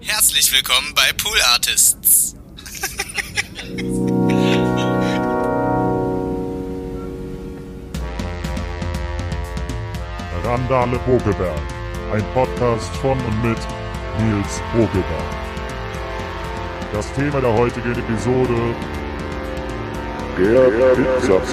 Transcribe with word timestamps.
Herzlich 0.00 0.52
willkommen 0.52 0.92
bei 0.94 1.12
Pool 1.12 1.38
Artists. 1.52 2.34
Randale 10.44 10.98
Bogelberg, 11.00 11.60
ein 12.12 12.24
Podcast 12.32 12.94
von 12.96 13.18
und 13.18 13.42
mit 13.42 13.58
Nils 14.18 14.60
Bogelberg. 14.72 15.36
Das 16.92 17.12
Thema 17.14 17.40
der 17.40 17.52
heutigen 17.52 17.92
Episode 17.92 18.74
der 20.36 20.94
Pizza 20.94 21.44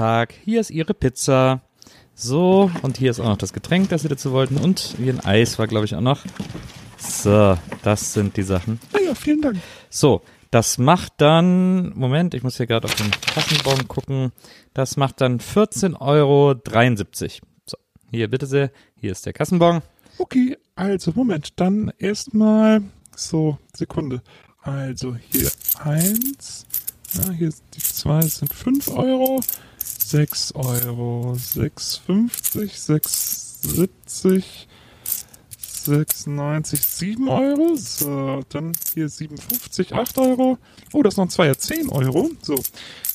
Tag. 0.00 0.32
Hier 0.46 0.62
ist 0.62 0.70
Ihre 0.70 0.94
Pizza. 0.94 1.60
So, 2.14 2.70
und 2.80 2.96
hier 2.96 3.10
ist 3.10 3.20
auch 3.20 3.26
noch 3.26 3.36
das 3.36 3.52
Getränk, 3.52 3.90
das 3.90 4.00
Sie 4.00 4.08
dazu 4.08 4.32
wollten. 4.32 4.56
Und 4.56 4.94
wie 4.96 5.10
ein 5.10 5.20
Eis 5.20 5.58
war, 5.58 5.66
glaube 5.66 5.84
ich, 5.84 5.94
auch 5.94 6.00
noch. 6.00 6.24
So, 6.96 7.58
das 7.82 8.14
sind 8.14 8.34
die 8.38 8.42
Sachen. 8.42 8.80
Ah 8.94 8.98
ja, 9.04 9.14
vielen 9.14 9.42
Dank. 9.42 9.58
So, 9.90 10.22
das 10.50 10.78
macht 10.78 11.12
dann, 11.18 11.92
Moment, 11.98 12.32
ich 12.32 12.42
muss 12.42 12.56
hier 12.56 12.66
gerade 12.66 12.86
auf 12.86 12.94
den 12.94 13.10
Kassenbon 13.10 13.88
gucken. 13.88 14.32
Das 14.72 14.96
macht 14.96 15.20
dann 15.20 15.38
14,73 15.38 16.00
Euro. 16.00 16.58
So, 17.66 17.76
hier 18.10 18.30
bitte 18.30 18.46
sehr. 18.46 18.70
Hier 18.98 19.12
ist 19.12 19.26
der 19.26 19.34
Kassenbon. 19.34 19.82
Okay, 20.16 20.56
also 20.76 21.12
Moment, 21.14 21.60
dann 21.60 21.92
erstmal 21.98 22.80
so, 23.14 23.58
Sekunde. 23.76 24.22
Also 24.62 25.14
hier 25.28 25.50
eins, 25.78 26.64
ja, 27.14 27.30
hier 27.32 27.52
die 27.74 27.80
zwei 27.80 28.22
sind 28.22 28.52
5 28.52 28.88
Euro, 28.88 29.40
6 29.78 30.52
Euro, 30.54 31.32
6,50, 31.32 32.28
6,70, 33.62 34.44
6,90, 35.86 36.76
7 36.76 37.28
Euro. 37.28 37.76
So, 37.76 38.42
dann 38.48 38.72
hier 38.94 39.08
57, 39.08 39.94
8 39.94 40.18
Euro. 40.18 40.58
Oh, 40.92 41.02
das 41.02 41.14
ist 41.14 41.18
noch 41.18 41.26
ein 41.26 41.30
Zweier, 41.30 41.56
10 41.56 41.88
Euro. 41.88 42.30
So, 42.42 42.60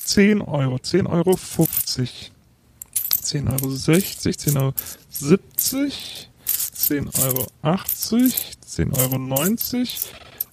10 0.04 0.40
Euro, 0.42 0.78
10 0.78 1.06
Euro 1.06 1.36
50. 1.36 2.32
10 3.22 3.48
Euro 3.48 3.70
60, 3.70 4.38
10 4.38 4.56
Euro 4.56 4.72
70, 5.10 6.30
10 6.44 7.10
Euro 7.22 7.46
80, 7.62 8.60
10 8.60 8.92
Euro 8.92 9.18
90. 9.18 9.98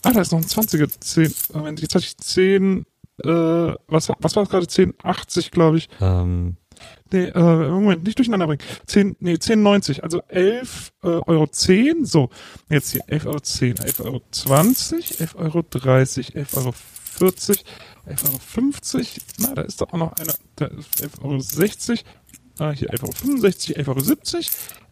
Ah, 0.04 0.12
da 0.12 0.22
ist 0.22 0.32
noch 0.32 0.40
ein 0.40 0.46
20er. 0.46 0.90
10, 1.00 1.34
Moment, 1.54 1.82
jetzt 1.82 1.96
hatte 1.96 2.06
ich 2.06 2.18
10, 2.18 2.86
äh, 3.26 3.76
was, 3.88 4.10
was 4.20 4.36
war 4.36 4.44
das 4.44 4.50
gerade? 4.50 4.68
1080, 4.68 5.52
glaube 5.52 5.78
ich. 5.78 5.90
Ähm, 6.02 6.58
Nee, 7.12 7.26
äh, 7.26 7.70
Moment, 7.70 8.04
nicht 8.04 8.18
durcheinander 8.18 8.48
bringen. 8.48 8.62
10, 8.88 9.18
nee, 9.20 9.36
10,90, 9.36 10.02
also 10.02 10.22
11 10.28 10.94
äh, 11.04 11.08
Euro 11.08 11.48
10, 11.48 12.06
so. 12.06 12.30
Jetzt 12.70 12.92
hier 12.92 13.02
11 13.08 13.26
Euro 13.28 13.40
10, 13.40 13.78
11 13.78 14.00
Euro 14.00 14.22
20, 14.32 15.20
11 15.20 15.36
Euro 15.36 15.64
30, 15.70 16.36
11 16.36 16.58
Euro 16.58 16.74
40, 16.74 17.64
11 18.08 18.24
Euro 18.26 18.40
50, 18.40 19.22
na, 19.38 19.54
da 19.54 19.62
ist 19.62 19.80
doch 19.80 19.94
auch 19.94 19.98
noch 19.98 20.14
einer, 20.14 20.34
da 20.56 20.66
ist 20.66 21.02
11 21.02 21.24
Euro 21.24 21.40
60, 21.40 22.04
ah, 22.58 22.72
hier 22.72 22.90
11 22.90 23.04
Euro 23.04 23.12
65, 23.12 23.78
11 23.78 23.88
Euro 23.88 24.00
70, 24.00 24.52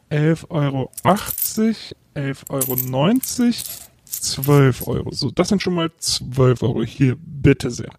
11 0.09 0.45
Euro 0.49 0.91
80, 1.03 1.95
11 2.13 2.43
Euro 2.49 2.75
90, 2.75 3.63
12 4.11 4.88
Euro. 4.88 5.11
So, 5.11 5.31
das 5.31 5.49
sind 5.49 5.61
schon 5.61 5.73
mal 5.75 5.89
12 5.97 6.63
Euro 6.63 6.83
hier, 6.83 7.16
bitte 7.19 7.72
sehr. 7.72 7.91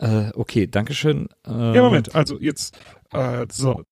äh, 0.00 0.30
okay, 0.34 0.66
Dankeschön. 0.66 1.28
Äh, 1.46 1.74
Ja, 1.76 1.82
Moment, 1.82 2.14
also 2.14 2.38
jetzt, 2.40 2.76
äh, 3.12 3.46
so. 3.50 3.82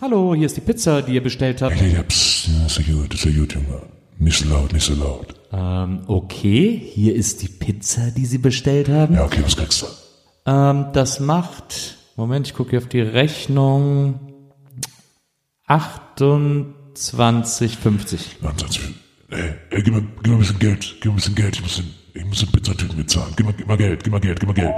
Hallo, 0.00 0.34
hier 0.34 0.46
ist 0.46 0.56
die 0.56 0.60
Pizza, 0.60 1.02
die 1.02 1.14
ihr 1.14 1.22
bestellt 1.22 1.62
habt. 1.62 1.80
Ja, 1.80 2.02
psst, 2.02 2.48
ja, 2.48 2.66
ist 2.66 2.76
gut, 2.86 3.14
Junge. 3.24 3.82
Nicht 4.18 4.38
so 4.38 4.48
laut, 4.48 4.72
nicht 4.72 4.84
so 4.84 4.94
laut. 4.94 5.34
Ähm, 5.52 6.02
okay, 6.06 6.76
hier 6.92 7.14
ist 7.14 7.42
die 7.42 7.48
Pizza, 7.48 8.10
die 8.10 8.26
Sie 8.26 8.38
bestellt 8.38 8.88
haben. 8.88 9.14
Ja, 9.14 9.24
okay, 9.24 9.40
was 9.44 9.56
kriegst 9.56 9.82
du? 9.82 9.86
Ähm, 10.50 10.86
das 10.92 11.20
macht, 11.20 11.98
Moment, 12.16 12.46
ich 12.46 12.54
gucke 12.54 12.70
hier 12.70 12.78
auf 12.80 12.88
die 12.88 13.00
Rechnung, 13.00 14.20
28,50. 15.68 18.44
Ansatz. 18.44 18.80
Ey, 19.30 19.54
ey, 19.70 19.82
gib 19.82 19.94
mir, 19.94 20.02
gib 20.02 20.26
mir 20.26 20.34
ein 20.34 20.38
bisschen 20.40 20.58
Geld, 20.58 20.96
gib 21.00 21.06
mir 21.06 21.12
ein 21.12 21.16
bisschen 21.16 21.34
Geld, 21.34 21.56
ich 21.56 21.62
muss 21.62 21.76
den, 21.76 21.94
ich 22.12 22.24
muss 22.26 22.40
den 22.40 22.52
Pizzatüten 22.52 22.94
bezahlen. 22.96 23.32
Gib 23.36 23.46
mir, 23.46 23.54
gib 23.54 23.66
mir 23.66 23.78
Geld, 23.78 24.04
gib 24.04 24.12
mir 24.12 24.20
Geld, 24.20 24.38
gib 24.40 24.48
mir 24.48 24.54
Geld. 24.54 24.74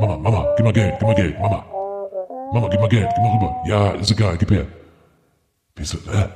Mama, 0.00 0.18
Mama, 0.18 0.48
gib 0.56 0.66
mir 0.66 0.72
Geld, 0.72 0.94
gib 0.98 1.06
mir 1.08 1.14
Geld, 1.14 1.38
Mama. 1.38 1.64
Mama, 2.52 2.68
gib 2.68 2.80
mir 2.80 2.88
Geld, 2.88 3.08
gib 3.14 3.22
mir 3.22 3.32
rüber. 3.32 3.54
Ja, 3.66 3.92
ist 3.92 4.10
egal, 4.10 4.36
gib 4.36 4.50
her. 4.50 4.66
Wieso, 5.76 5.98
äh? 6.10 6.28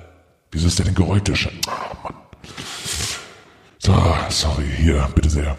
Wieso 0.52 0.68
ist 0.68 0.78
der 0.78 0.86
denn 0.86 0.94
der 1.24 1.34
Schein? 1.34 1.58
Ah, 1.66 1.96
Mann. 2.04 2.14
So, 3.78 3.92
sorry, 4.30 4.68
hier, 4.76 5.08
bitte 5.14 5.28
sehr. 5.28 5.56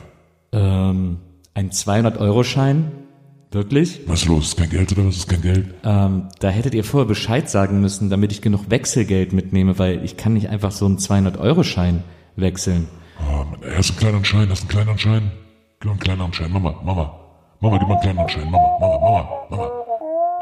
Ähm, 0.53 1.17
ein 1.53 1.71
200-Euro-Schein? 1.71 3.06
Wirklich? 3.51 4.01
Was 4.07 4.23
ist 4.23 4.27
los? 4.27 4.47
Ist 4.49 4.57
kein 4.57 4.69
Geld 4.69 4.91
oder 4.91 5.05
was 5.05 5.15
ist 5.17 5.29
kein 5.29 5.41
Geld? 5.41 5.73
Ähm, 5.83 6.27
da 6.39 6.49
hättet 6.49 6.73
ihr 6.73 6.83
vorher 6.83 7.07
Bescheid 7.07 7.49
sagen 7.49 7.79
müssen, 7.79 8.09
damit 8.09 8.31
ich 8.33 8.41
genug 8.41 8.69
Wechselgeld 8.69 9.31
mitnehme, 9.31 9.79
weil 9.79 10.03
ich 10.03 10.17
kann 10.17 10.33
nicht 10.33 10.49
einfach 10.49 10.71
so 10.71 10.85
einen 10.85 10.97
200-Euro-Schein 10.97 12.03
wechseln. 12.35 12.87
Oh, 13.19 13.45
hast 13.75 13.89
du 13.89 13.93
einen 13.93 13.99
kleineren 13.99 14.25
Schein? 14.25 14.49
Du 14.49 14.53
einen 14.53 14.67
kleineren 14.67 14.97
Schein? 14.99 15.31
Gib 15.79 15.85
mir 15.85 15.91
einen 15.91 15.99
kleineren 15.99 16.33
Schein. 16.33 16.51
Mama, 16.51 16.75
Mama. 16.83 17.19
Mama, 17.61 17.77
gib 17.77 17.87
mir 17.87 17.93
einen 17.93 18.01
kleineren 18.01 18.29
Schein. 18.29 18.51
Mama, 18.51 18.77
Mama, 18.79 18.99
Mama, 18.99 19.29
Mama. 19.49 19.71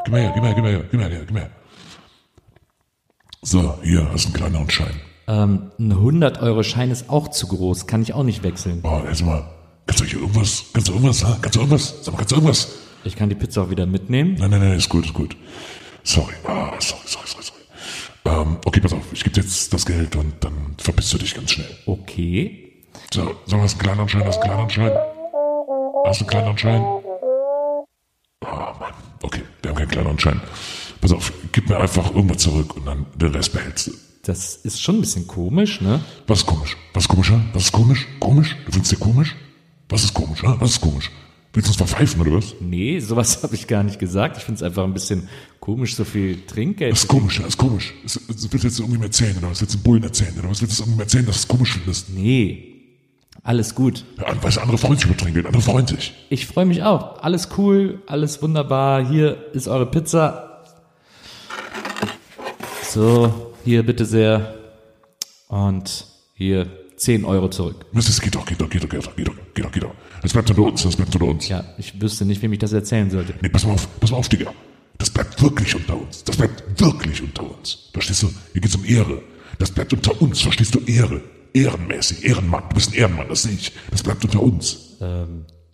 Gib 0.04 0.12
mir 0.14 0.20
her, 0.20 0.32
gib 0.34 0.42
mir 0.42 0.48
her, 0.48 0.54
gib 0.54 0.64
mir 0.64 0.70
her, 0.70 0.84
gib 0.90 1.00
mir 1.00 1.08
her, 1.08 1.20
gib 1.20 1.30
mir 1.32 1.40
her. 1.40 1.50
So, 3.42 3.74
hier, 3.82 4.08
hast 4.12 4.26
einen 4.26 4.34
kleineren 4.34 4.68
Schein. 4.70 5.00
Ähm, 5.28 5.70
ein 5.78 5.92
100-Euro-Schein 5.92 6.90
ist 6.90 7.08
auch 7.08 7.28
zu 7.28 7.46
groß, 7.46 7.86
kann 7.86 8.02
ich 8.02 8.14
auch 8.14 8.24
nicht 8.24 8.42
wechseln. 8.42 8.80
Oh, 8.82 9.00
erstmal. 9.06 9.44
Kannst 9.86 10.00
du 10.00 10.04
hier 10.04 10.20
irgendwas? 10.20 10.64
Kannst 10.72 10.88
du 10.88 10.92
irgendwas? 10.92 11.24
Ha? 11.24 11.38
Kannst 11.40 11.54
du 11.54 11.60
irgendwas? 11.60 11.94
Sag 12.02 12.12
mal, 12.12 12.18
kannst 12.18 12.32
du 12.32 12.36
irgendwas? 12.36 12.68
Ich 13.06 13.14
kann 13.14 13.28
die 13.28 13.36
Pizza 13.36 13.62
auch 13.62 13.70
wieder 13.70 13.86
mitnehmen. 13.86 14.34
Nein, 14.38 14.50
nein, 14.50 14.60
nein, 14.60 14.72
ist 14.72 14.88
gut, 14.88 15.06
ist 15.06 15.14
gut. 15.14 15.36
Sorry. 16.02 16.34
Ah, 16.44 16.72
sorry, 16.80 17.02
sorry, 17.06 17.26
sorry, 17.26 17.44
sorry. 17.44 17.60
Ähm, 18.24 18.58
okay, 18.64 18.80
pass 18.80 18.92
auf. 18.92 19.12
Ich 19.12 19.22
gebe 19.22 19.34
dir 19.34 19.42
jetzt 19.42 19.72
das 19.72 19.86
Geld 19.86 20.16
und 20.16 20.34
dann 20.40 20.74
verpisst 20.78 21.12
du 21.12 21.18
dich 21.18 21.34
ganz 21.34 21.52
schnell. 21.52 21.70
Okay. 21.86 22.72
So, 23.14 23.22
mal, 23.22 23.60
hast 23.60 23.74
du 23.74 23.78
einen 23.78 23.78
kleineren 23.78 24.08
Schein? 24.08 24.24
Hast 24.24 24.38
du 24.38 24.42
einen 24.42 24.48
kleineren 24.48 24.70
Schein? 24.70 24.92
Hast 26.04 26.20
du 26.20 26.24
einen 26.24 26.30
kleineren 26.30 26.58
Schein? 26.58 26.82
Oh 26.82 28.78
Mann, 28.80 28.92
okay, 29.22 29.42
wir 29.62 29.70
haben 29.70 29.76
keinen 29.76 29.88
kleineren 29.88 30.18
Schein. 30.18 30.40
Pass 31.00 31.12
auf, 31.12 31.32
gib 31.52 31.68
mir 31.68 31.78
einfach 31.78 32.12
irgendwas 32.12 32.38
zurück 32.38 32.76
und 32.76 32.86
dann 32.86 33.06
den 33.14 33.32
Rest 33.32 33.52
behältst 33.52 33.86
du. 33.86 33.92
Das 34.24 34.56
ist 34.56 34.82
schon 34.82 34.96
ein 34.96 35.00
bisschen 35.02 35.28
komisch, 35.28 35.80
ne? 35.80 36.00
Was 36.26 36.40
ist 36.40 36.46
komisch? 36.46 36.76
Was 36.92 37.04
ist 37.04 37.08
komisch, 37.08 37.30
ha? 37.30 37.40
Was 37.52 37.64
ist 37.64 37.72
komisch? 37.72 38.08
Komisch? 38.18 38.56
Du 38.66 38.72
findest 38.72 38.92
dir 38.92 38.96
komisch? 38.96 39.36
Was 39.88 40.02
ist 40.02 40.14
komisch, 40.14 40.42
ha? 40.42 40.56
Was 40.58 40.70
ist 40.70 40.80
komisch? 40.80 41.10
Willst 41.56 41.68
du 41.68 41.70
uns 41.70 41.90
verpfeifen 41.90 42.20
oder 42.20 42.32
was? 42.32 42.54
Nee, 42.60 43.00
sowas 43.00 43.38
habe 43.42 43.54
ich 43.54 43.66
gar 43.66 43.82
nicht 43.82 43.98
gesagt. 43.98 44.36
Ich 44.36 44.44
finde 44.44 44.56
es 44.56 44.62
einfach 44.62 44.84
ein 44.84 44.92
bisschen 44.92 45.26
komisch, 45.58 45.94
so 45.94 46.04
viel 46.04 46.44
Trinkgeld. 46.46 46.92
Das 46.92 47.04
ist 47.04 47.08
komisch, 47.08 47.38
das 47.38 47.48
ist 47.48 47.56
komisch. 47.56 47.94
Das, 48.02 48.20
das 48.28 48.52
willst 48.52 48.64
du 48.64 48.68
jetzt 48.68 48.78
irgendwie 48.78 49.02
erzählen 49.02 49.38
oder 49.38 49.48
was? 49.48 49.62
Willst 49.62 49.74
du 49.74 49.78
Bullen 49.78 50.02
erzählen 50.02 50.38
oder 50.38 50.50
was? 50.50 50.60
Willst 50.60 50.78
du 50.78 50.82
irgendwie 50.82 51.00
erzählen, 51.00 51.24
dass 51.24 51.36
du 51.36 51.40
es 51.40 51.48
komisch 51.48 51.72
findest? 51.72 52.10
Nee, 52.10 52.74
alles 53.42 53.74
gut. 53.74 54.04
Ja, 54.18 54.26
weil 54.42 54.58
andere 54.58 54.76
freuen 54.76 54.98
sich 54.98 55.06
über 55.06 55.16
Trinkgeld, 55.16 55.46
andere 55.46 55.62
freuen 55.62 55.86
sich. 55.86 56.12
Ich 56.28 56.46
freue 56.46 56.66
mich 56.66 56.82
auch. 56.82 57.22
Alles 57.22 57.48
cool, 57.56 58.02
alles 58.06 58.42
wunderbar. 58.42 59.08
Hier 59.08 59.38
ist 59.54 59.66
eure 59.66 59.86
Pizza. 59.86 60.62
So, 62.82 63.54
hier 63.64 63.82
bitte 63.82 64.04
sehr. 64.04 64.56
Und 65.48 66.04
hier 66.34 66.66
10 66.96 67.24
Euro 67.24 67.48
zurück. 67.48 67.86
Das 67.92 68.20
geht 68.20 68.34
doch, 68.34 68.44
geht 68.46 68.60
doch, 68.60 68.68
geht 68.70 68.82
doch, 68.82 68.88
geht 68.88 69.06
doch, 69.06 69.16
geht 69.16 69.28
doch, 69.28 69.34
geht 69.54 69.64
doch, 69.64 69.72
geht 69.72 69.82
doch. 69.82 69.94
Das 70.22 70.32
bleibt 70.32 70.50
unter 70.50 70.62
uns, 70.62 70.82
das 70.82 70.96
bleibt 70.96 71.14
unter 71.14 71.26
uns. 71.26 71.48
Ja, 71.48 71.64
ich 71.78 72.00
wüsste 72.00 72.24
nicht, 72.24 72.42
wem 72.42 72.52
ich 72.52 72.58
das 72.58 72.72
erzählen 72.72 73.10
sollte. 73.10 73.34
Nee, 73.42 73.48
pass 73.48 73.64
mal 73.66 73.72
auf, 73.74 73.88
pass 74.00 74.10
mal 74.10 74.16
auf, 74.16 74.28
Digga. 74.28 74.52
Das 74.98 75.10
bleibt 75.10 75.40
wirklich 75.42 75.74
unter 75.74 76.00
uns. 76.00 76.24
Das 76.24 76.36
bleibt 76.36 76.80
wirklich 76.80 77.22
unter 77.22 77.42
uns. 77.42 77.90
Verstehst 77.92 78.22
du? 78.22 78.30
Hier 78.52 78.60
geht's 78.60 78.74
um 78.74 78.84
Ehre. 78.84 79.22
Das 79.58 79.70
bleibt 79.70 79.92
unter 79.92 80.20
uns, 80.20 80.40
verstehst 80.40 80.74
du? 80.74 80.80
Ehre. 80.86 81.20
Ehrenmäßig, 81.52 82.24
Ehrenmann. 82.24 82.64
Du 82.68 82.74
bist 82.74 82.92
ein 82.92 82.94
Ehrenmann, 82.94 83.28
das 83.28 83.42
sehe 83.42 83.52
ich. 83.52 83.72
Das 83.90 84.02
bleibt 84.02 84.24
unter 84.24 84.42
uns. 84.42 84.96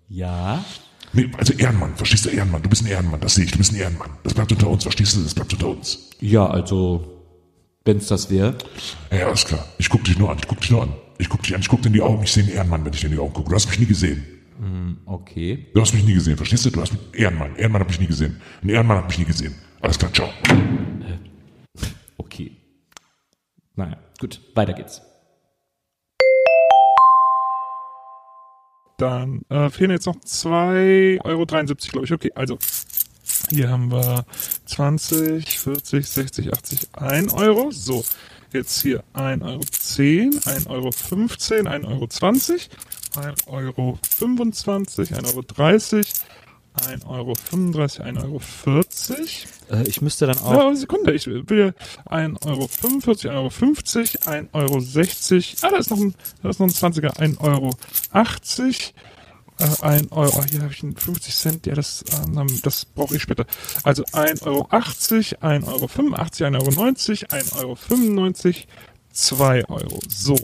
Ja? 0.08 0.64
Nee, 1.12 1.30
also 1.36 1.52
Ehrenmann, 1.52 1.94
verstehst 1.96 2.24
du? 2.24 2.30
Ehrenmann. 2.30 2.62
Du 2.62 2.68
bist 2.68 2.82
ein 2.82 2.88
Ehrenmann, 2.88 3.20
das 3.20 3.34
sehe 3.34 3.44
ich. 3.44 3.52
Du 3.52 3.58
bist 3.58 3.72
ein 3.72 3.76
Ehrenmann. 3.76 4.10
Das 4.24 4.34
bleibt 4.34 4.50
unter 4.50 4.68
uns, 4.68 4.82
verstehst 4.82 5.16
du? 5.16 5.20
Das 5.20 5.34
bleibt 5.34 5.52
unter 5.52 5.68
uns. 5.68 6.10
Ja, 6.20 6.46
also, 6.46 7.22
wenn's 7.84 8.06
das 8.06 8.30
wäre. 8.30 8.56
Ja, 9.10 9.26
alles 9.26 9.44
klar. 9.44 9.64
Ich 9.78 9.88
guck 9.88 10.04
dich 10.04 10.18
nur 10.18 10.30
an, 10.30 10.38
ich 10.38 10.48
guck 10.48 10.60
dich 10.60 10.70
nur 10.70 10.82
an. 10.82 10.94
Ich 11.22 11.28
guck 11.28 11.40
dich 11.44 11.54
an, 11.54 11.60
ich 11.60 11.68
guck 11.68 11.80
dir 11.82 11.86
in 11.86 11.92
die 11.92 12.02
Augen, 12.02 12.24
ich 12.24 12.32
sehe 12.32 12.42
einen 12.42 12.52
Ehrenmann, 12.52 12.84
wenn 12.84 12.92
ich 12.92 13.00
dir 13.00 13.06
in 13.06 13.12
die 13.12 13.18
Augen 13.20 13.32
gucke. 13.32 13.48
Du 13.48 13.54
hast 13.54 13.68
mich 13.68 13.78
nie 13.78 13.86
gesehen. 13.86 14.24
Okay. 15.06 15.68
Du 15.72 15.80
hast 15.80 15.94
mich 15.94 16.04
nie 16.04 16.14
gesehen, 16.14 16.36
verstehst 16.36 16.64
du? 16.66 16.70
Du 16.70 16.80
hast 16.80 16.92
mich, 16.92 17.00
Ehrenmann, 17.12 17.54
Ehrenmann 17.54 17.82
hat 17.82 17.88
mich 17.88 18.00
nie 18.00 18.08
gesehen. 18.08 18.40
Ein 18.60 18.70
Ehrenmann 18.70 18.98
hat 18.98 19.06
mich 19.06 19.18
nie 19.20 19.24
gesehen. 19.24 19.54
Alles 19.80 19.98
klar, 19.98 20.12
ciao. 20.12 20.28
Okay. 22.18 22.56
Naja, 23.76 23.98
gut, 24.18 24.40
weiter 24.56 24.72
geht's. 24.72 25.00
Dann 28.98 29.42
äh, 29.48 29.70
fehlen 29.70 29.92
jetzt 29.92 30.06
noch 30.06 30.16
2,73 30.16 31.20
Euro, 31.24 31.46
glaube 31.46 32.04
ich. 32.04 32.12
Okay, 32.12 32.32
also 32.34 32.58
hier 33.50 33.70
haben 33.70 33.92
wir 33.92 34.24
20, 34.66 35.58
40, 35.60 36.08
60, 36.08 36.52
80, 36.52 36.88
1 36.94 37.32
Euro. 37.34 37.70
So, 37.70 38.04
jetzt 38.52 38.82
hier 38.82 39.02
1,10 39.14 39.44
Euro, 39.44 39.60
1,15 39.60 40.66
Euro, 40.68 40.92
15, 40.92 41.68
1,20 41.68 41.88
Euro, 41.88 42.06
20, 42.06 42.70
1,25 43.14 43.46
Euro, 43.48 43.98
25, 44.02 45.12
1,30 45.12 45.24
Euro, 47.06 47.32
1,35 47.42 48.22
Euro, 48.22 48.38
1,40 48.38 48.66
Euro. 48.70 49.82
Äh, 49.82 49.88
ich 49.88 50.00
müsste 50.00 50.26
dann 50.26 50.38
auch. 50.38 50.52
Ja, 50.52 50.66
eine 50.68 50.76
Sekunde, 50.76 51.12
ich 51.12 51.26
will 51.26 51.74
1,45 52.06 53.30
Euro, 53.30 53.48
1,50 53.48 54.48
Euro, 54.52 54.76
1,60 54.78 55.62
Euro. 55.62 55.66
Ah, 55.66 55.70
da 55.70 55.76
ist 55.76 55.90
noch 55.90 55.98
ein, 55.98 56.14
da 56.42 56.48
ist 56.50 56.60
noch 56.60 56.66
ein 56.66 56.72
20er, 56.72 57.16
1,80 57.18 57.40
Euro. 57.40 57.70
Äh, 59.58 59.82
1 59.82 60.12
Euro, 60.12 60.44
hier 60.44 60.62
habe 60.62 60.72
ich 60.72 60.82
einen 60.82 60.96
50 60.96 61.34
Cent, 61.34 61.66
ja, 61.66 61.74
das, 61.74 62.04
ähm, 62.24 62.60
das 62.62 62.84
brauche 62.84 63.16
ich 63.16 63.22
später. 63.22 63.46
Also 63.84 64.04
1,80 64.04 64.46
Euro, 64.46 64.66
1,85 64.70 65.32
Euro, 65.72 65.86
1,90 65.86 67.32
Euro, 67.60 67.72
1,95 67.74 68.46
Euro, 68.46 68.56
2 69.12 69.68
Euro. 69.68 70.00
So. 70.08 70.36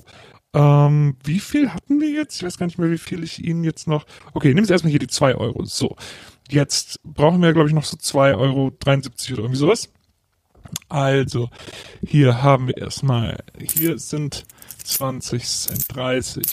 Ähm, 0.54 1.16
wie 1.24 1.40
viel 1.40 1.74
hatten 1.74 2.00
wir 2.00 2.10
jetzt? 2.10 2.36
Ich 2.36 2.42
weiß 2.42 2.58
gar 2.58 2.66
nicht 2.66 2.78
mehr, 2.78 2.90
wie 2.90 2.98
viel 2.98 3.22
ich 3.22 3.44
Ihnen 3.44 3.64
jetzt 3.64 3.86
noch. 3.86 4.06
Okay, 4.34 4.54
nehmen 4.54 4.66
Sie 4.66 4.72
erstmal 4.72 4.90
hier 4.90 5.00
die 5.00 5.08
2 5.08 5.34
Euro. 5.34 5.64
So. 5.64 5.96
Jetzt 6.50 7.00
brauchen 7.04 7.42
wir, 7.42 7.52
glaube 7.52 7.68
ich, 7.68 7.74
noch 7.74 7.84
so 7.84 7.96
2,73 7.96 8.38
Euro 8.38 8.66
oder 8.68 8.98
irgendwie 9.42 9.56
sowas. 9.56 9.90
Also, 10.88 11.50
hier 12.06 12.42
haben 12.42 12.68
wir 12.68 12.76
erstmal, 12.76 13.44
hier 13.58 13.98
sind 13.98 14.44
20 14.84 15.44
Cent, 15.44 15.84
30, 15.94 16.46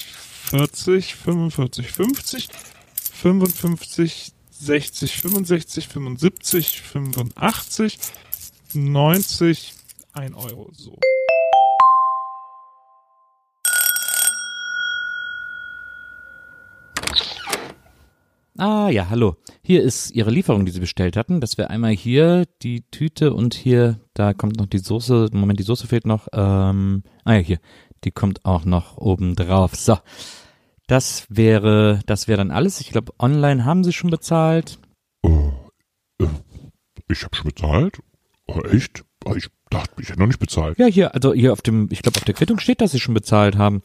40, 0.50 1.15
45, 1.15 1.92
50, 1.92 2.50
55, 3.13 4.31
60, 4.51 5.21
65, 5.21 5.88
75, 5.88 6.81
85, 6.81 7.97
90, 8.74 9.74
1 10.13 10.36
Euro. 10.36 10.69
So. 10.74 11.00
Ah 18.57 18.89
ja, 18.89 19.09
hallo. 19.09 19.36
Hier 19.63 19.81
ist 19.81 20.12
Ihre 20.12 20.30
Lieferung, 20.30 20.65
die 20.65 20.71
Sie 20.71 20.80
bestellt 20.80 21.18
hatten. 21.18 21.42
Das 21.42 21.57
wäre 21.57 21.71
einmal 21.71 21.92
hier 21.92 22.45
die 22.62 22.83
Tüte 22.92 23.33
und 23.33 23.53
hier, 23.53 24.00
da 24.13 24.33
kommt 24.33 24.57
noch 24.57 24.68
die 24.68 24.77
Soße. 24.77 25.30
Moment, 25.33 25.59
die 25.59 25.63
Soße 25.63 25.88
fehlt 25.88 26.06
noch. 26.06 26.27
Ähm, 26.31 27.03
ah 27.24 27.33
ja, 27.33 27.39
hier. 27.39 27.59
Die 28.06 28.12
kommt 28.12 28.46
auch 28.46 28.66
noch 28.66 28.98
oben 28.98 29.36
drauf. 29.36 29.75
So. 29.75 29.98
Das 30.88 31.25
wäre, 31.30 32.00
das 32.06 32.28
wäre 32.28 32.38
dann 32.38 32.52
alles. 32.52 32.80
Ich 32.80 32.92
glaube, 32.92 33.13
online 33.19 33.66
haben 33.66 33.84
Sie 33.84 33.92
schon 33.92 34.12
bezahlt. 34.12 34.80
Oh, 35.24 35.52
ich 37.07 37.24
habe 37.24 37.36
schon 37.36 37.52
bezahlt? 37.52 38.00
Oh, 38.48 38.62
echt? 38.62 39.04
Oh, 39.25 39.34
ich 39.36 39.50
dachte, 39.69 40.02
ich 40.02 40.10
hätte 40.10 40.19
noch 40.19 40.28
nicht 40.28 40.40
bezahlt. 40.40 40.78
Ja, 40.78 40.86
hier, 40.86 41.13
also 41.16 41.34
hier 41.34 41.52
auf 41.54 41.62
dem, 41.62 41.88
ich 41.92 42.02
glaube, 42.04 42.18
auf 42.18 42.24
der 42.25 42.36
Quittung 42.36 42.60
steht, 42.60 42.81
dass 42.81 42.92
Sie 42.92 43.00
schon 43.00 43.16
bezahlt 43.16 43.57
haben. 43.57 43.81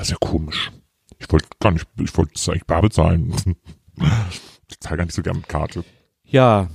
Ist 0.00 0.10
ja 0.10 0.16
komisch. 0.20 0.72
Ich 1.18 1.30
wollte 1.30 1.48
gar 1.60 1.72
nicht, 1.72 1.86
ich 1.98 2.16
wollte 2.16 2.32
eigentlich 2.50 2.66
bar 2.66 2.82
bezahlen. 2.82 3.34
Ich 4.70 4.80
zahle 4.80 4.98
gar 4.98 5.04
nicht 5.06 5.14
so 5.14 5.22
gern 5.22 5.38
mit 5.38 5.48
Karte. 5.48 5.82
Ja, 6.24 6.68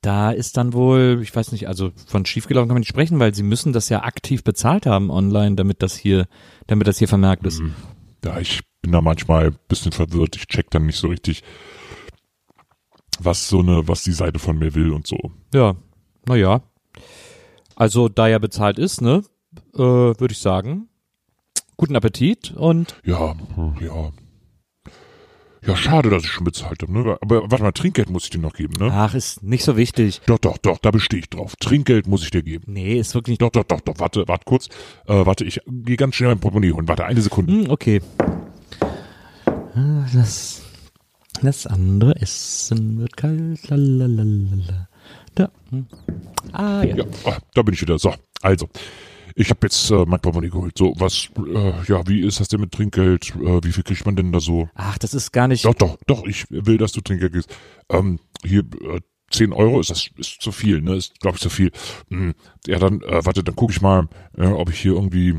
da 0.00 0.30
ist 0.30 0.56
dann 0.56 0.72
wohl, 0.72 1.18
ich 1.22 1.34
weiß 1.34 1.52
nicht, 1.52 1.68
also 1.68 1.90
von 2.06 2.24
schiefgelaufen 2.24 2.68
kann 2.68 2.74
man 2.74 2.80
nicht 2.80 2.88
sprechen, 2.88 3.18
weil 3.18 3.34
sie 3.34 3.42
müssen 3.42 3.72
das 3.72 3.88
ja 3.88 4.04
aktiv 4.04 4.44
bezahlt 4.44 4.86
haben 4.86 5.10
online, 5.10 5.56
damit 5.56 5.82
das 5.82 5.96
hier, 5.96 6.26
damit 6.66 6.86
das 6.86 6.98
hier 6.98 7.08
vermerkt 7.08 7.46
ist. 7.46 7.60
Ja, 8.24 8.38
ich 8.38 8.62
bin 8.80 8.92
da 8.92 9.00
manchmal 9.00 9.48
ein 9.48 9.58
bisschen 9.68 9.92
verwirrt. 9.92 10.36
Ich 10.36 10.46
check 10.46 10.70
dann 10.70 10.86
nicht 10.86 10.98
so 10.98 11.08
richtig, 11.08 11.42
was 13.18 13.48
so 13.48 13.60
eine, 13.60 13.88
was 13.88 14.04
die 14.04 14.12
Seite 14.12 14.38
von 14.38 14.58
mir 14.58 14.74
will 14.74 14.92
und 14.92 15.06
so. 15.06 15.18
Ja, 15.52 15.74
naja. 16.26 16.62
Also 17.74 18.08
da 18.08 18.28
ja 18.28 18.38
bezahlt 18.38 18.78
ist, 18.78 19.00
ne, 19.00 19.22
äh, 19.74 19.78
würde 19.78 20.32
ich 20.32 20.38
sagen, 20.38 20.88
guten 21.76 21.96
Appetit 21.96 22.52
und 22.52 23.00
Ja, 23.04 23.34
ja. 23.80 24.12
Ja, 25.66 25.76
schade, 25.76 26.08
dass 26.10 26.24
ich 26.24 26.30
schon 26.30 26.44
bezahlt 26.44 26.82
habe, 26.82 26.92
ne? 26.92 27.18
Aber 27.20 27.50
warte 27.50 27.62
mal, 27.62 27.72
Trinkgeld 27.72 28.10
muss 28.10 28.24
ich 28.24 28.30
dir 28.30 28.38
noch 28.38 28.52
geben, 28.54 28.74
ne? 28.78 28.90
ach, 28.92 29.14
ist 29.14 29.42
nicht 29.42 29.64
so 29.64 29.76
wichtig. 29.76 30.20
Doch, 30.26 30.38
doch, 30.38 30.56
doch, 30.58 30.78
da 30.78 30.90
bestehe 30.90 31.20
ich 31.20 31.28
drauf. 31.28 31.56
Trinkgeld 31.56 32.06
muss 32.06 32.22
ich 32.22 32.30
dir 32.30 32.42
geben. 32.42 32.64
Nee, 32.72 32.98
ist 32.98 33.14
wirklich 33.14 33.38
Doch, 33.38 33.50
doch, 33.50 33.64
doch, 33.64 33.80
doch, 33.80 33.98
warte, 33.98 34.26
warte 34.28 34.44
kurz. 34.44 34.68
Äh, 35.06 35.26
warte, 35.26 35.44
ich 35.44 35.60
gehe 35.66 35.96
ganz 35.96 36.14
schnell 36.14 36.30
mein 36.30 36.40
Portemonnaie 36.40 36.72
holen. 36.72 36.86
Warte, 36.88 37.04
eine 37.04 37.20
Sekunde. 37.20 37.52
Hm, 37.52 37.70
okay. 37.70 38.00
Ah, 39.74 40.06
Das, 40.14 40.62
das 41.42 41.66
andere 41.66 42.16
Essen 42.16 42.98
wird 42.98 43.16
kalt. 43.16 43.68
Lalalala. 43.68 44.88
Da. 45.34 45.50
hm. 45.70 45.86
Ah, 46.52 46.82
ja. 46.82 46.96
Ja, 46.96 47.04
ah, 47.24 47.38
da 47.54 47.62
bin 47.62 47.74
ich 47.74 47.80
wieder. 47.82 47.98
So, 47.98 48.14
also. 48.42 48.68
Ich 49.38 49.50
habe 49.50 49.60
jetzt 49.62 49.88
äh, 49.92 50.04
mein 50.04 50.18
Portemonnaie 50.18 50.50
geholt. 50.50 50.76
So, 50.76 50.94
was, 50.96 51.28
äh, 51.38 51.72
ja, 51.86 52.04
wie 52.08 52.26
ist 52.26 52.40
das 52.40 52.48
denn 52.48 52.60
mit 52.60 52.72
Trinkgeld? 52.72 53.36
Äh, 53.36 53.62
wie 53.62 53.70
viel 53.70 53.84
kriegt 53.84 54.04
man 54.04 54.16
denn 54.16 54.32
da 54.32 54.40
so? 54.40 54.68
Ach, 54.74 54.98
das 54.98 55.14
ist 55.14 55.30
gar 55.30 55.46
nicht. 55.46 55.64
Doch, 55.64 55.74
doch, 55.74 55.96
doch, 56.08 56.26
ich 56.26 56.46
will, 56.50 56.76
dass 56.76 56.90
du 56.90 57.00
Trinkgeld 57.00 57.34
gibst. 57.34 57.56
Ähm, 57.88 58.18
hier, 58.44 58.64
äh, 58.82 59.00
10 59.30 59.52
Euro 59.52 59.78
ist 59.78 59.90
das 59.90 60.10
ist 60.16 60.42
zu 60.42 60.50
viel, 60.50 60.82
ne? 60.82 60.96
Ist, 60.96 61.20
glaube 61.20 61.36
ich, 61.36 61.42
zu 61.42 61.50
viel. 61.50 61.70
Hm, 62.10 62.34
ja, 62.66 62.80
dann, 62.80 63.00
äh, 63.02 63.24
warte, 63.24 63.44
dann 63.44 63.54
gucke 63.54 63.72
ich 63.72 63.80
mal, 63.80 64.08
äh, 64.36 64.46
ob 64.46 64.70
ich 64.70 64.80
hier 64.80 64.94
irgendwie, 64.94 65.36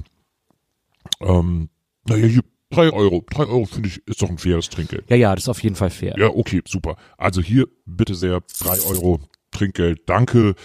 ähm, 1.19 1.67
naja, 2.07 2.25
hier, 2.25 2.43
3 2.69 2.93
Euro. 2.93 3.25
3 3.29 3.47
Euro 3.47 3.65
finde 3.65 3.89
ich, 3.89 4.07
ist 4.07 4.21
doch 4.21 4.29
ein 4.29 4.37
faires 4.37 4.69
Trinkgeld. 4.69 5.09
Ja, 5.09 5.17
ja, 5.17 5.35
das 5.35 5.43
ist 5.43 5.49
auf 5.49 5.61
jeden 5.61 5.75
Fall 5.75 5.89
fair. 5.89 6.15
Ja, 6.17 6.27
okay, 6.29 6.61
super. 6.65 6.95
Also 7.17 7.41
hier, 7.41 7.67
bitte 7.85 8.15
sehr, 8.15 8.41
3 8.61 8.79
Euro 8.83 9.19
Trinkgeld. 9.51 10.03
Danke, 10.05 10.55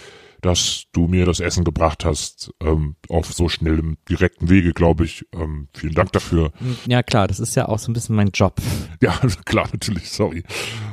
dass 0.45 0.85
du 0.91 1.07
mir 1.07 1.25
das 1.25 1.39
Essen 1.39 1.63
gebracht 1.63 2.05
hast, 2.05 2.51
ähm, 2.61 2.95
auf 3.09 3.33
so 3.33 3.49
schnellem, 3.49 3.97
direkten 4.07 4.47
Wege, 4.47 4.73
glaube 4.73 5.05
ich. 5.05 5.25
Ähm, 5.33 5.69
vielen 5.73 5.95
Dank 5.95 6.11
dafür. 6.11 6.51
Ja, 6.87 7.01
klar, 7.01 7.27
das 7.27 7.39
ist 7.39 7.55
ja 7.55 7.67
auch 7.67 7.79
so 7.79 7.89
ein 7.89 7.93
bisschen 7.93 8.15
mein 8.15 8.29
Job. 8.29 8.61
Ja, 9.01 9.19
klar, 9.43 9.67
natürlich, 9.71 10.09
sorry. 10.09 10.43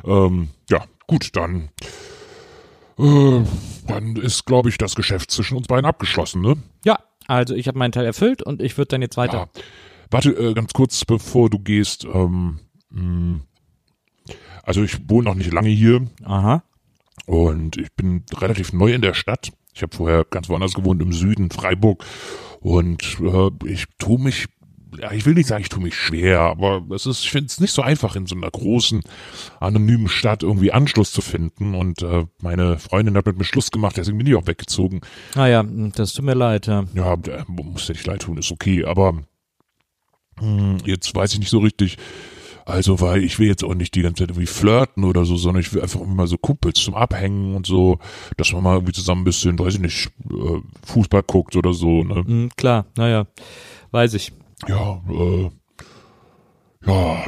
Ähm, 0.05 0.49
ja, 0.69 0.85
gut, 1.07 1.37
dann, 1.37 1.71
äh, 2.99 3.43
dann 3.87 4.17
ist, 4.17 4.45
glaube 4.45 4.71
ich, 4.71 4.77
das 4.77 4.95
Geschäft 4.97 5.31
zwischen 5.31 5.57
uns 5.57 5.69
beiden 5.69 5.87
abgeschlossen, 5.87 6.43
ne? 6.43 6.57
Ja, 6.85 6.99
also 7.29 7.55
ich 7.55 7.69
habe 7.69 7.79
meinen 7.79 7.93
Teil 7.93 8.05
erfüllt 8.05 8.43
und 8.43 8.61
ich 8.61 8.77
würde 8.77 8.89
dann 8.89 9.03
jetzt 9.03 9.17
weiter. 9.17 9.51
Ja. 9.55 9.63
Warte, 10.11 10.31
äh, 10.31 10.53
ganz 10.53 10.73
kurz, 10.73 11.05
bevor 11.05 11.49
du 11.49 11.59
gehst, 11.59 12.05
ähm, 12.05 12.59
mh, 12.91 13.41
also 14.63 14.83
ich 14.83 15.09
wohne 15.09 15.29
noch 15.29 15.35
nicht 15.35 15.53
lange 15.53 15.69
hier 15.69 16.07
Aha. 16.25 16.65
Und 17.27 17.77
ich 17.77 17.93
bin 17.95 18.25
relativ 18.35 18.73
neu 18.73 18.93
in 18.93 19.03
der 19.03 19.15
Stadt. 19.15 19.53
Ich 19.75 19.83
habe 19.83 19.97
vorher 19.97 20.25
ganz 20.25 20.49
woanders 20.49 20.75
gewohnt, 20.75 21.01
im 21.01 21.13
Süden, 21.13 21.51
Freiburg. 21.51 22.05
Und 22.61 23.19
äh, 23.21 23.51
ich 23.67 23.87
tue 23.99 24.21
mich, 24.21 24.47
ja, 24.99 25.13
ich 25.13 25.25
will 25.25 25.35
nicht 25.35 25.47
sagen, 25.47 25.63
ich 25.63 25.69
tue 25.69 25.83
mich 25.83 25.95
schwer, 25.95 26.41
aber 26.41 26.85
es 26.95 27.07
ist, 27.07 27.25
ich 27.25 27.31
finde 27.31 27.47
es 27.47 27.59
nicht 27.59 27.73
so 27.73 27.81
einfach, 27.81 28.15
in 28.15 28.27
so 28.27 28.37
einer 28.37 28.51
großen, 28.51 29.03
anonymen 29.61 30.09
Stadt 30.09 30.43
irgendwie 30.43 30.73
Anschluss 30.73 31.13
zu 31.13 31.23
finden. 31.23 31.75
Und 31.75 32.03
äh, 32.03 32.27
meine 32.43 32.79
Freundin 32.79 33.17
hat 33.17 33.27
mit 33.27 33.39
mir 33.39 33.45
Schluss 33.45 33.71
gemacht, 33.71 33.97
deswegen 33.97 34.19
bin 34.19 34.27
ich 34.27 34.35
auch 34.35 34.47
weggezogen. 34.47 35.01
Ah 35.35 35.47
ja, 35.47 35.63
das 35.63 36.13
tut 36.13 36.25
mir 36.25 36.35
leid. 36.35 36.67
Ja. 36.67 36.85
Ja, 36.95 37.15
äh, 37.15 37.45
muss 37.47 37.89
ja 37.89 37.95
nicht 37.95 38.07
leid 38.07 38.23
tun, 38.23 38.37
ist 38.37 38.53
okay, 38.53 38.85
aber 38.85 39.23
hm, 40.39 40.79
jetzt 40.85 41.15
weiß 41.15 41.33
ich 41.33 41.39
nicht 41.39 41.51
so 41.51 41.61
richtig. 41.61 41.97
Also, 42.65 43.01
weil 43.01 43.25
ich 43.25 43.39
will 43.39 43.49
jetzt 43.49 43.65
auch 43.65 43.75
nicht 43.75 43.95
die 43.95 44.03
ganze 44.03 44.23
Zeit 44.23 44.31
irgendwie 44.31 44.47
flirten 44.47 45.05
oder 45.05 45.25
so, 45.25 45.37
sondern 45.37 45.61
ich 45.61 45.73
will 45.73 45.83
einfach 45.83 46.01
immer 46.01 46.15
mal 46.15 46.27
so 46.27 46.39
Kumpels 46.39 46.81
zum 46.81 46.95
Abhängen 46.95 47.55
und 47.55 47.67
so, 47.67 47.99
dass 48.37 48.53
man 48.53 48.63
mal 48.63 48.75
irgendwie 48.75 48.93
zusammen 48.93 49.23
ein 49.23 49.25
bisschen, 49.25 49.59
weiß 49.59 49.75
ich 49.75 49.81
nicht, 49.81 50.11
äh, 50.31 50.61
Fußball 50.87 51.23
guckt 51.25 51.57
oder 51.57 51.73
so, 51.73 52.05
ne? 52.05 52.25
Hm, 52.25 52.51
klar, 52.57 52.87
naja, 52.97 53.27
weiß 53.91 54.15
ich. 54.15 54.33
Ja, 54.69 55.01
äh, 55.11 55.51
ja, 56.87 57.25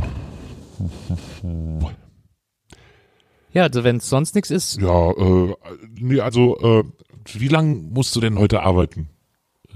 Ja, 3.53 3.63
also 3.63 3.85
wenn 3.85 3.97
es 3.97 4.09
sonst 4.09 4.35
nichts 4.35 4.51
ist, 4.51 4.81
ja, 4.81 5.11
äh, 5.13 5.55
nee, 5.99 6.21
also, 6.21 6.59
äh, 6.59 6.85
wie 7.33 7.49
lang 7.49 7.93
musst 7.93 8.15
du 8.17 8.21
denn 8.21 8.39
heute 8.39 8.63
arbeiten? 8.63 9.09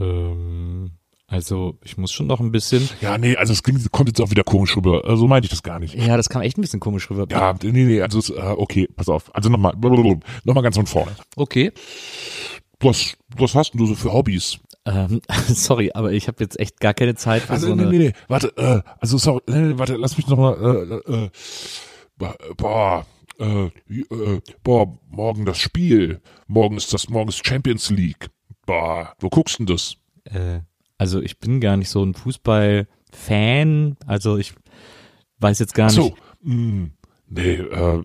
ähm, 0.01 0.91
also 1.29 1.79
ich 1.85 1.99
muss 1.99 2.11
schon 2.11 2.27
noch 2.27 2.41
ein 2.41 2.51
bisschen. 2.51 2.89
Ja, 3.03 3.19
nee, 3.19 3.37
also 3.37 3.53
es 3.53 3.63
klingt, 3.63 3.93
kommt 3.93 4.09
jetzt 4.09 4.19
auch 4.21 4.31
wieder 4.31 4.45
komisch 4.45 4.75
rüber. 4.77 5.07
Äh, 5.07 5.15
so 5.17 5.29
meinte 5.29 5.45
ich 5.45 5.51
das 5.51 5.63
gar 5.63 5.79
nicht. 5.79 5.95
Ja, 5.95 6.17
das 6.17 6.31
kam 6.31 6.41
echt 6.41 6.57
ein 6.57 6.63
bisschen 6.63 6.81
komisch 6.81 7.11
rüber. 7.11 7.27
Ja, 7.31 7.55
nee, 7.63 7.71
nee, 7.71 8.01
also, 8.01 8.19
es, 8.19 8.31
äh, 8.31 8.35
okay, 8.57 8.89
pass 8.97 9.11
auf. 9.11 9.35
Also 9.37 9.51
nochmal, 9.51 9.75
nochmal 10.45 10.63
ganz 10.63 10.77
von 10.77 10.87
vorne. 10.87 11.13
Okay. 11.37 11.71
Was, 12.81 13.15
was 13.37 13.55
hast 13.55 13.73
denn 13.73 13.79
du 13.79 13.87
so 13.87 13.95
für 13.95 14.13
Hobbys? 14.13 14.59
Ähm, 14.87 15.21
sorry, 15.49 15.91
aber 15.93 16.13
ich 16.13 16.29
habe 16.29 16.43
jetzt 16.43 16.59
echt 16.59 16.81
gar 16.81 16.95
keine 16.95 17.15
Zeit 17.15 17.43
für 17.43 17.53
Also, 17.53 17.69
so 17.69 17.75
nee, 17.75 17.83
eine. 17.83 17.91
nee, 17.91 17.99
nee, 17.99 18.13
warte, 18.29 18.57
äh, 18.57 18.81
also 18.99 19.19
sorry, 19.19 19.43
nee, 19.49 19.59
nee, 19.61 19.79
warte, 19.79 19.97
lass 19.97 20.17
mich 20.17 20.29
noch 20.29 20.39
mal, 20.39 21.03
äh, 21.07 21.25
äh, 21.25 21.31
boah, 22.57 23.07
äh, 23.39 23.67
äh, 23.67 24.41
boah, 24.63 24.99
morgen 25.11 25.45
das 25.45 25.59
Spiel, 25.59 26.23
morgen 26.47 26.79
ist 26.79 26.95
das, 26.95 27.11
morgen 27.11 27.29
ist 27.29 27.47
Champions 27.47 27.91
League, 27.91 28.29
boah, 28.65 29.13
wo 29.21 29.29
guckst 29.29 29.59
du 29.59 29.65
denn 29.65 29.75
das? 29.75 29.95
Äh, 30.25 30.61
also 30.99 31.23
ich 31.23 31.39
bin 31.39 31.61
gar 31.61 31.77
nicht 31.77 31.89
so 31.89 32.05
ein 32.05 32.15
Fußball-Fan. 32.15 33.97
Also 34.07 34.37
ich 34.37 34.53
weiß 35.39 35.61
jetzt 35.61 35.75
gar 35.75 35.91
so, 35.91 36.05
nicht. 36.05 36.17
mh, 36.43 36.89
nee, 37.29 37.55
äh, 37.55 38.03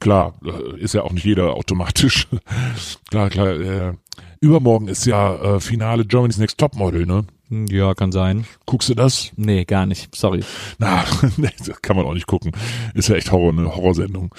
klar, 0.00 0.34
äh, 0.44 0.80
ist 0.80 0.94
ja 0.94 1.02
auch 1.02 1.12
nicht 1.12 1.24
jeder 1.24 1.54
automatisch. 1.54 2.28
klar, 3.10 3.28
klar, 3.28 3.48
äh, 3.48 3.92
übermorgen 4.40 4.88
ist 4.88 5.04
ja 5.04 5.56
äh, 5.56 5.60
Finale 5.60 6.04
Germany's 6.04 6.38
Next 6.38 6.58
Topmodel, 6.58 7.06
ne? 7.06 7.26
Ja, 7.68 7.92
kann 7.94 8.12
sein. 8.12 8.46
Guckst 8.64 8.88
du 8.88 8.94
das? 8.94 9.30
Nee, 9.36 9.66
gar 9.66 9.84
nicht. 9.84 10.14
Sorry. 10.16 10.42
Na, 10.78 11.04
kann 11.82 11.96
man 11.96 12.06
auch 12.06 12.14
nicht 12.14 12.26
gucken. 12.26 12.52
Ist 12.94 13.08
ja 13.08 13.16
echt 13.16 13.30
Horror, 13.30 13.52
eine 13.52 13.76
Horrorsendung. 13.76 14.34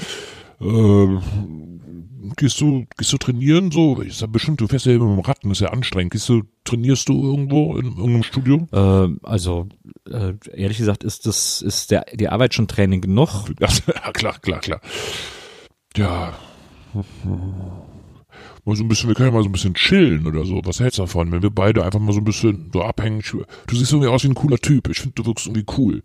Äh, 0.60 1.20
gehst 2.36 2.60
du, 2.62 2.86
gehst 2.98 3.14
du 3.14 3.18
trainieren 3.18 3.72
so? 3.72 4.02
Ist 4.02 4.22
ja 4.22 4.28
bestimmt, 4.28 4.62
du 4.62 4.68
fährst 4.68 4.86
ja 4.86 4.94
immer 4.94 5.08
mit 5.08 5.18
dem 5.18 5.26
Rad, 5.26 5.40
das 5.44 5.52
ist 5.54 5.60
ja 5.62 5.70
anstrengend. 5.70 6.14
Gehst 6.14 6.30
du, 6.30 6.44
trainierst 6.64 7.10
du 7.10 7.24
irgendwo 7.24 7.78
in 7.78 7.88
irgendeinem 7.88 8.24
Studio? 8.24 8.68
Äh, 8.72 9.10
also 9.24 9.68
äh, 10.10 10.34
ehrlich 10.54 10.78
gesagt 10.78 11.04
ist 11.04 11.26
das 11.26 11.62
ist 11.62 11.92
der 11.92 12.06
die 12.14 12.30
Arbeit 12.30 12.54
schon 12.54 12.68
Training 12.68 13.02
genug. 13.02 13.30
Ja, 13.60 14.12
klar, 14.12 14.40
klar, 14.40 14.60
klar. 14.60 14.82
Ja. 15.96 16.34
Mal 18.66 18.78
so 18.78 18.84
ein 18.84 18.88
bisschen, 18.88 19.10
wir 19.10 19.16
können 19.16 19.30
ja 19.30 19.34
mal 19.34 19.44
so 19.44 19.50
ein 19.50 19.52
bisschen 19.52 19.74
chillen 19.74 20.26
oder 20.26 20.46
so. 20.46 20.62
Was 20.64 20.80
hältst 20.80 20.98
du 20.98 21.04
davon, 21.04 21.32
wenn 21.32 21.42
wir 21.42 21.50
beide 21.50 21.84
einfach 21.84 22.00
mal 22.00 22.14
so 22.14 22.20
ein 22.20 22.24
bisschen 22.24 22.70
so 22.72 22.82
abhängen? 22.82 23.22
Du 23.68 23.76
siehst 23.76 23.92
irgendwie 23.92 24.08
aus 24.08 24.24
wie 24.24 24.30
ein 24.30 24.36
cooler 24.36 24.58
Typ. 24.58 24.90
Ich 24.90 25.00
finde, 25.00 25.16
du 25.16 25.26
wirkst 25.26 25.48
irgendwie 25.48 25.66
cool. 25.78 26.02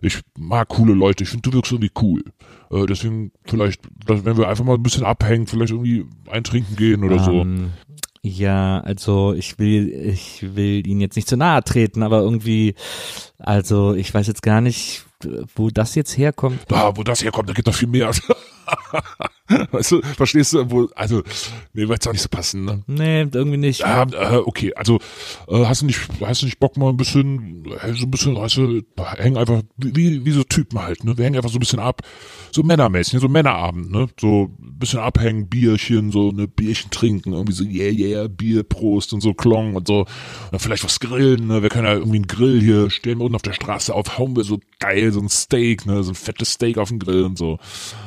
Ich 0.00 0.20
mag 0.36 0.68
coole 0.68 0.94
Leute. 0.94 1.22
Ich 1.22 1.30
finde, 1.30 1.48
du 1.48 1.56
wirkst 1.56 1.70
irgendwie 1.70 1.92
cool. 2.00 2.24
Äh, 2.72 2.86
deswegen 2.86 3.30
vielleicht, 3.44 3.82
wenn 4.06 4.36
wir 4.36 4.48
einfach 4.48 4.64
mal 4.64 4.74
ein 4.74 4.82
bisschen 4.82 5.04
abhängen, 5.04 5.46
vielleicht 5.46 5.72
irgendwie 5.72 6.04
eintrinken 6.28 6.74
gehen 6.74 7.04
oder 7.04 7.20
so. 7.20 7.42
Ähm, 7.42 7.70
ja, 8.24 8.80
also 8.80 9.32
ich 9.32 9.58
will 9.58 9.88
ich 9.88 10.54
will 10.54 10.86
ihn 10.86 11.00
jetzt 11.00 11.16
nicht 11.16 11.28
zu 11.28 11.36
nahe 11.36 11.62
treten, 11.64 12.04
aber 12.04 12.20
irgendwie 12.20 12.76
also 13.38 13.94
ich 13.94 14.14
weiß 14.14 14.28
jetzt 14.28 14.42
gar 14.42 14.60
nicht, 14.60 15.04
wo 15.56 15.70
das 15.70 15.96
jetzt 15.96 16.16
herkommt. 16.16 16.60
Da, 16.68 16.96
wo 16.96 17.02
das 17.02 17.24
herkommt, 17.24 17.48
da 17.48 17.52
geht 17.52 17.66
noch 17.66 17.74
viel 17.74 17.88
mehr. 17.88 18.12
weißt 19.70 19.92
du, 19.92 20.02
verstehst 20.02 20.52
du? 20.52 20.70
Wo, 20.70 20.88
also, 20.94 21.22
mir 21.72 21.88
wird's 21.88 22.06
auch 22.06 22.12
nicht 22.12 22.22
so 22.22 22.28
passen, 22.28 22.64
ne? 22.64 22.82
Nee, 22.86 23.20
irgendwie 23.22 23.56
nicht. 23.56 23.80
Ja, 23.80 24.02
äh, 24.02 24.36
okay, 24.36 24.72
also 24.74 24.98
äh, 25.48 25.64
hast 25.64 25.82
du 25.82 25.86
nicht, 25.86 26.00
hast 26.20 26.42
du 26.42 26.46
nicht 26.46 26.58
Bock 26.58 26.76
mal 26.76 26.90
ein 26.90 26.96
bisschen, 26.96 27.64
äh, 27.66 27.92
so 27.94 28.04
ein 28.06 28.10
bisschen, 28.10 28.36
weißt 28.36 28.56
du, 28.56 28.82
hängen 29.16 29.36
einfach 29.36 29.62
wie, 29.76 30.24
wie 30.24 30.30
so 30.30 30.44
Typen 30.44 30.80
halt, 30.80 31.04
ne? 31.04 31.16
Wir 31.16 31.24
hängen 31.24 31.36
einfach 31.36 31.50
so 31.50 31.56
ein 31.56 31.60
bisschen 31.60 31.80
ab, 31.80 32.02
so 32.52 32.62
männermäßig, 32.62 33.14
ne? 33.14 33.20
so 33.20 33.28
Männerabend, 33.28 33.90
ne? 33.90 34.08
So 34.20 34.50
ein 34.60 34.78
bisschen 34.78 35.00
abhängen, 35.00 35.48
Bierchen, 35.48 36.10
so 36.12 36.30
eine 36.30 36.48
Bierchen 36.48 36.90
trinken, 36.90 37.32
irgendwie 37.32 37.52
so 37.52 37.64
yeah 37.64 37.90
yeah, 37.90 38.28
Bier, 38.28 38.62
Prost 38.62 39.12
und 39.12 39.20
so 39.20 39.34
Klong 39.34 39.74
und 39.74 39.86
so. 39.86 40.00
Und 40.00 40.08
dann 40.52 40.60
vielleicht 40.60 40.84
was 40.84 41.00
grillen, 41.00 41.46
ne? 41.46 41.62
Wir 41.62 41.68
können 41.68 41.86
ja 41.86 41.94
irgendwie 41.94 42.16
einen 42.16 42.26
Grill 42.26 42.60
hier, 42.60 42.90
stellen 42.90 43.18
wir 43.18 43.24
unten 43.24 43.36
auf 43.36 43.42
der 43.42 43.52
Straße 43.52 43.94
auf, 43.94 44.18
hauen 44.18 44.36
wir 44.36 44.44
so 44.44 44.60
geil, 44.78 45.12
so 45.12 45.20
ein 45.20 45.28
Steak, 45.28 45.86
ne? 45.86 46.02
So 46.02 46.12
ein 46.12 46.14
fettes 46.14 46.52
Steak 46.52 46.78
auf 46.78 46.88
den 46.88 46.98
Grill 46.98 47.24
und 47.24 47.38
so. 47.38 47.58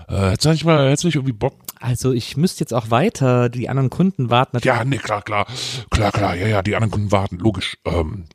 Äh, 0.07 0.31
hättest 0.31 0.45
du 0.45 0.49
nicht 0.49 0.65
mal, 0.65 0.87
hättest 0.87 1.03
du 1.03 1.07
nicht 1.07 1.15
irgendwie 1.15 1.33
Bock? 1.37 1.55
Also 1.79 2.13
ich 2.13 2.37
müsste 2.37 2.61
jetzt 2.61 2.73
auch 2.73 2.89
weiter, 2.89 3.49
die 3.49 3.69
anderen 3.69 3.89
Kunden 3.89 4.29
warten 4.29 4.57
natürlich. 4.57 4.77
Ja, 4.77 4.85
nee, 4.85 4.97
klar, 4.97 5.21
klar. 5.21 5.45
Klar, 5.89 6.11
klar, 6.11 6.35
ja, 6.35 6.47
ja, 6.47 6.61
die 6.61 6.75
anderen 6.75 6.91
Kunden 6.91 7.11
warten, 7.11 7.37
logisch. 7.37 7.77
Ähm, 7.85 8.25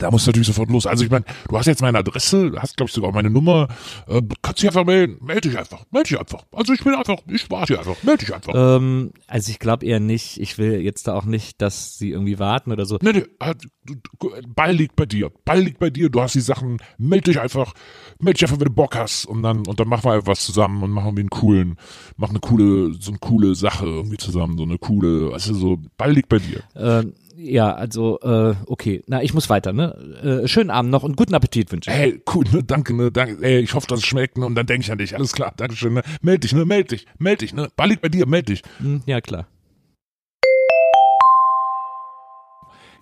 da 0.00 0.10
muss 0.10 0.26
natürlich 0.26 0.46
sofort 0.48 0.70
los. 0.70 0.86
Also 0.86 1.04
ich 1.04 1.10
meine, 1.10 1.24
du 1.48 1.56
hast 1.56 1.66
jetzt 1.66 1.82
meine 1.82 1.98
Adresse, 1.98 2.52
hast 2.58 2.76
glaube 2.76 2.88
ich 2.88 2.94
sogar 2.94 3.12
meine 3.12 3.30
Nummer. 3.30 3.68
Äh, 4.08 4.22
kannst 4.42 4.62
dich 4.62 4.68
einfach 4.68 4.84
melden. 4.84 5.18
Meld 5.24 5.44
dich 5.44 5.56
einfach. 5.58 5.84
Meld 5.90 6.10
dich 6.10 6.18
einfach. 6.18 6.44
Also 6.52 6.72
ich 6.72 6.82
bin 6.82 6.94
einfach, 6.94 7.18
ich 7.28 7.50
warte 7.50 7.74
hier 7.74 7.78
einfach. 7.78 8.02
Meld 8.02 8.22
dich 8.22 8.34
einfach. 8.34 8.52
Ähm, 8.54 9.12
also 9.26 9.50
ich 9.50 9.58
glaube 9.58 9.86
eher 9.86 10.00
nicht. 10.00 10.40
Ich 10.40 10.58
will 10.58 10.80
jetzt 10.80 11.06
da 11.06 11.14
auch 11.14 11.24
nicht, 11.24 11.60
dass 11.62 11.98
sie 11.98 12.10
irgendwie 12.10 12.38
warten 12.38 12.72
oder 12.72 12.86
so. 12.86 12.98
Nee, 13.02 13.12
nee, 13.12 13.24
du- 13.24 14.30
Ball 14.54 14.72
liegt 14.74 14.96
bei 14.96 15.06
dir. 15.06 15.30
Ball 15.44 15.60
liegt 15.60 15.78
bei 15.78 15.90
dir. 15.90 16.08
Du 16.10 16.20
hast 16.20 16.34
die 16.34 16.40
Sachen. 16.40 16.78
Meld 16.98 17.26
dich 17.26 17.40
einfach. 17.40 17.74
Meld 18.18 18.36
dich 18.36 18.44
einfach, 18.44 18.58
wenn 18.60 18.66
du 18.68 18.72
Bock 18.74 18.96
hast. 18.96 19.26
Und 19.26 19.42
dann, 19.42 19.66
und 19.66 19.78
dann 19.80 19.88
machen 19.88 20.04
wir 20.04 20.12
einfach 20.12 20.28
was 20.28 20.44
zusammen 20.44 20.82
und 20.82 20.90
machen 20.90 21.06
irgendwie 21.08 21.20
einen 21.22 21.30
coolen, 21.30 21.76
machen 22.16 22.32
eine 22.32 22.40
coole, 22.40 22.94
so 22.98 23.10
eine 23.10 23.18
coole 23.18 23.54
Sache 23.54 23.86
irgendwie 23.86 24.16
zusammen. 24.18 24.56
So 24.58 24.64
eine 24.64 24.78
coole, 24.78 25.30
du, 25.30 25.54
so, 25.54 25.78
Ball 25.96 26.12
liegt 26.12 26.28
bei 26.28 26.38
dir. 26.38 26.62
Ähm, 26.76 27.14
ja, 27.36 27.74
also 27.74 28.20
äh, 28.20 28.54
okay. 28.66 29.02
Na, 29.06 29.22
ich 29.22 29.34
muss 29.34 29.48
weiter. 29.50 29.72
Ne, 29.72 30.42
äh, 30.44 30.48
schönen 30.48 30.70
Abend 30.70 30.90
noch 30.90 31.02
und 31.02 31.16
guten 31.16 31.34
Appetit 31.34 31.70
wünsche 31.72 31.90
ich. 31.90 31.96
Hey, 31.96 32.22
cool, 32.34 32.44
ne, 32.52 32.62
danke, 32.62 32.94
ne, 32.94 33.10
danke, 33.10 33.42
ey, 33.42 33.60
ich 33.60 33.74
hoffe, 33.74 33.86
dass 33.86 34.00
es 34.00 34.06
schmeckt, 34.06 34.38
ne, 34.38 34.46
und 34.46 34.54
dann 34.54 34.66
denke 34.66 34.84
ich 34.84 34.92
an 34.92 34.98
dich, 34.98 35.14
alles 35.14 35.32
klar, 35.32 35.52
dankeschön, 35.56 35.94
ne, 35.94 36.02
meld 36.22 36.44
dich, 36.44 36.52
ne, 36.52 36.64
meld 36.64 36.90
dich, 36.90 37.06
meld 37.18 37.40
dich, 37.40 37.54
ne, 37.54 37.68
Ball 37.76 37.88
liegt 37.88 38.02
bei 38.02 38.08
dir, 38.08 38.26
meld 38.26 38.48
dich. 38.48 38.62
Hm, 38.78 39.02
ja 39.06 39.20
klar. 39.20 39.46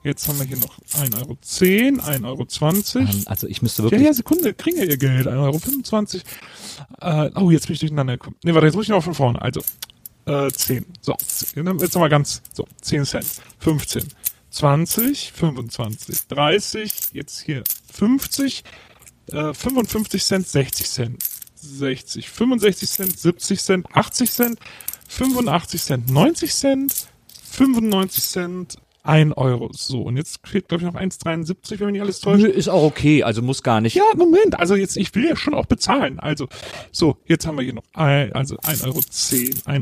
Jetzt 0.05 0.29
haben 0.29 0.39
wir 0.39 0.47
hier 0.47 0.57
noch 0.59 0.79
1,10 0.93 2.25
Euro, 2.25 2.43
1,20 2.45 2.97
Euro. 2.97 3.09
Ähm, 3.09 3.23
also 3.27 3.47
ich 3.49 3.63
müsste 3.63 3.83
Ja, 3.83 3.91
wirklich. 3.91 4.03
ja, 4.07 4.13
Sekunde, 4.15 4.55
kriegen 4.55 4.79
ja 4.79 4.85
ihr 4.85 4.97
Geld. 4.97 5.27
1,25 5.27 6.23
Euro. 7.03 7.27
Äh, 7.27 7.31
oh, 7.35 7.51
jetzt 7.51 7.67
bin 7.67 7.75
ich 7.75 7.81
durcheinander 7.81 8.15
gekommen. 8.17 8.37
Nee, 8.45 8.55
warte, 8.55 8.67
jetzt 8.67 8.77
muss 8.77 8.85
ich 8.85 8.91
noch 8.91 9.03
von 9.03 9.15
vorne. 9.15 9.43
Also, 9.43 9.61
äh, 10.29 10.51
10. 10.51 10.87
So, 11.01 11.15
10. 11.15 11.79
jetzt 11.79 11.95
nochmal 11.95 12.09
ganz, 12.09 12.43
so, 12.53 12.67
10 12.83 13.05
Cent. 13.05 13.27
15. 13.59 14.09
20, 14.51 15.33
25, 15.33 16.27
30, 16.29 16.93
jetzt 17.13 17.41
hier 17.41 17.65
50, 17.93 18.65
äh, 19.31 19.53
55 19.53 20.25
Cent, 20.25 20.49
60 20.49 20.91
Cent, 20.91 21.23
60, 21.55 22.31
65 22.31 22.91
Cent, 22.91 23.19
70 23.19 23.61
Cent, 23.61 23.87
80 23.95 24.33
Cent, 24.33 24.59
85 25.09 25.83
Cent, 25.83 26.11
90 26.11 26.55
Cent, 26.55 27.09
95 27.51 28.25
Cent, 28.25 28.79
1 29.03 29.37
Euro. 29.37 29.71
So, 29.73 30.03
und 30.03 30.17
jetzt 30.17 30.41
fehlt, 30.47 30.69
glaube 30.69 30.85
ich, 30.85 30.93
noch 30.93 31.01
1,73, 31.01 31.79
wenn 31.79 31.87
mich 31.87 31.93
nicht 31.93 32.03
alles 32.03 32.21
täuscht. 32.21 32.43
Nö, 32.43 32.49
ist 32.49 32.69
auch 32.69 32.83
okay. 32.83 33.23
Also 33.23 33.43
muss 33.43 33.63
gar 33.63 33.81
nicht. 33.81 33.95
Ja, 33.95 34.05
Moment, 34.17 34.59
also 34.59 34.75
jetzt, 34.75 34.97
ich 34.97 35.15
will 35.15 35.25
ja 35.25 35.37
schon 35.37 35.55
auch 35.55 35.67
bezahlen. 35.67 36.19
Also, 36.21 36.49
so, 36.93 37.17
jetzt 37.27 37.47
haben 37.47 37.57
wir 37.57 37.65
hier 37.65 37.75
noch 37.75 37.85
ein, 37.95 38.33
also 38.33 38.57
1,10 38.57 38.87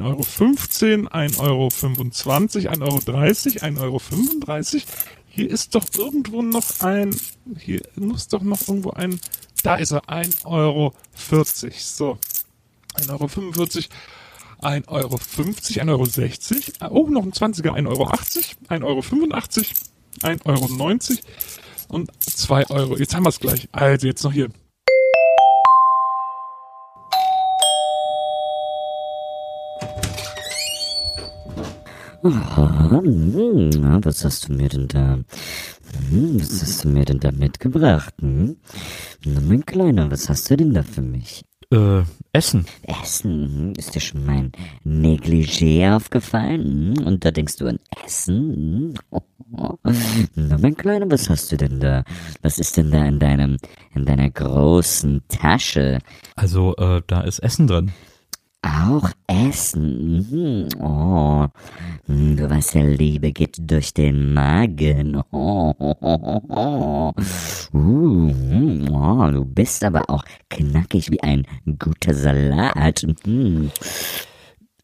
Euro, 0.05 0.21
1,15 0.21 1.41
Euro, 1.41 1.69
1,25 1.69 2.67
Euro, 2.81 2.97
1,30 2.99 3.81
Euro, 3.81 3.97
1,35 3.97 4.75
Euro. 4.75 4.83
Hier 5.29 5.51
ist 5.51 5.75
doch 5.75 5.85
irgendwo 5.99 6.41
noch 6.41 6.81
ein, 6.81 7.15
hier 7.59 7.83
muss 7.97 8.29
doch 8.29 8.43
noch 8.43 8.67
irgendwo 8.67 8.91
ein, 8.91 9.21
da 9.63 9.75
ist 9.77 9.93
er, 9.93 10.05
1,40 10.05 10.47
Euro. 10.47 10.95
So, 11.77 12.19
1,45 12.95 13.11
Euro. 13.11 13.27
1,50 14.67 14.89
Euro, 14.89 16.03
1,60 16.03 16.83
Euro, 16.83 16.95
oh, 16.95 17.07
noch 17.09 17.23
ein 17.23 17.33
20er, 17.33 17.71
1,80 17.73 17.87
Euro, 17.87 18.05
1,85 18.09 18.85
Euro, 18.85 19.01
1,90 20.23 20.45
Euro 20.45 21.21
und 21.89 22.11
2 22.21 22.71
Euro. 22.71 22.97
Jetzt 22.97 23.15
haben 23.15 23.25
wir 23.25 23.29
es 23.29 23.39
gleich. 23.41 23.69
Also 23.73 24.07
jetzt 24.07 24.25
noch 24.25 24.33
hier. 24.33 24.49
Na, 32.23 34.01
was 34.03 34.25
hast 34.25 34.49
du 34.49 34.53
mir 34.53 34.69
denn 34.69 34.89
da? 34.89 35.21
Hm, 36.11 36.41
was 36.41 36.61
hast 36.61 36.83
du 36.85 36.89
mir 36.89 37.05
denn 37.05 37.21
da 37.21 37.31
mitgebracht? 37.31 38.15
Hm? 38.21 38.57
Na, 39.25 39.41
mein 39.41 39.65
Kleiner, 39.65 40.11
was 40.11 40.29
hast 40.29 40.51
du 40.51 40.57
denn 40.57 40.75
da 40.75 40.83
für 40.83 41.03
mich? 41.03 41.45
Äh, 41.73 42.03
Essen. 42.33 42.65
Essen? 42.83 43.33
Hm, 43.33 43.73
Ist 43.77 43.95
dir 43.95 44.01
schon 44.01 44.25
mein 44.25 44.53
Negligé 44.85 45.95
aufgefallen? 45.95 46.95
Hm? 46.97 47.07
Und 47.07 47.25
da 47.25 47.31
denkst 47.33 47.57
du 47.57 47.67
an 47.67 47.81
Essen? 48.05 48.95
Hm? 49.11 49.21
Na, 50.35 50.59
mein 50.59 50.77
Kleiner, 50.77 51.11
was 51.11 51.29
hast 51.31 51.51
du 51.53 51.57
denn 51.57 51.81
da? 51.81 52.05
Was 52.43 52.59
ist 52.59 52.77
denn 52.77 52.91
da 52.91 53.05
in 53.07 53.19
deinem, 53.19 53.57
in 53.95 54.05
deiner 54.05 54.31
großen 54.31 55.23
Tasche? 55.29 55.99
Also 56.37 56.75
äh, 56.77 57.03
da 57.07 57.23
ist 57.23 57.39
Essen 57.41 57.67
drin. 57.67 57.93
Auch 58.67 59.11
Essen. 59.29 60.27
Mhm. 60.29 60.69
Oh, 60.83 61.47
du 62.09 62.51
weißt 62.51 62.75
ja, 62.75 62.83
Liebe 62.83 63.31
geht 63.31 63.59
durch 63.61 63.95
den 63.95 64.35
Magen. 64.35 65.23
Oh, 65.31 65.73
oh, 65.79 65.95
oh, 66.01 66.41
oh. 66.49 67.13
Uh, 67.73 68.33
oh, 68.91 69.31
du 69.31 69.45
bist 69.45 69.85
aber 69.85 70.11
auch 70.11 70.25
knackig 70.51 71.13
wie 71.13 71.23
ein 71.23 71.47
guter 71.79 72.13
Salat. 72.13 73.07
Mhm. 73.25 73.71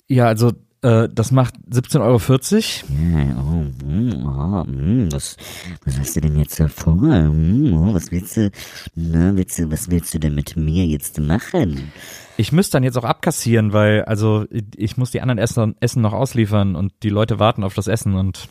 Ja, 0.07 0.27
also 0.27 0.53
äh, 0.83 1.09
das 1.13 1.31
macht 1.31 1.55
17,40 1.71 2.01
Euro. 2.01 2.19
Ja, 2.19 3.37
oh, 3.41 3.85
hm, 3.85 4.27
oh, 4.27 4.65
hm, 4.65 5.13
was, 5.13 5.37
was 5.85 5.99
hast 5.99 6.17
du 6.17 6.21
denn 6.21 6.39
jetzt 6.39 6.59
da 6.59 6.69
vor? 6.69 7.01
Hm, 7.01 7.73
oh, 7.75 7.95
was 7.95 8.11
willst 8.11 8.37
du, 8.37 8.51
na, 8.95 9.35
willst 9.37 9.59
du, 9.59 9.71
was 9.71 9.91
willst 9.91 10.13
du 10.13 10.19
denn 10.19 10.35
mit 10.35 10.57
mir 10.57 10.85
jetzt 10.85 11.19
machen? 11.19 11.93
Ich 12.37 12.53
müsste 12.53 12.73
dann 12.73 12.85
jetzt 12.85 12.99
auch 12.99 13.05
abkassieren, 13.05 13.73
weil 13.73 14.05
also 14.05 14.47
ich 14.77 14.97
muss 14.97 15.11
die 15.13 15.21
anderen 15.21 15.39
Essen, 15.39 15.77
Essen 15.81 16.03
noch 16.03 16.13
ausliefern 16.13 16.75
und 16.75 16.93
die 17.03 17.11
Leute 17.11 17.39
warten 17.39 17.63
auf 17.63 17.75
das 17.75 17.87
Essen 17.87 18.15
und 18.15 18.49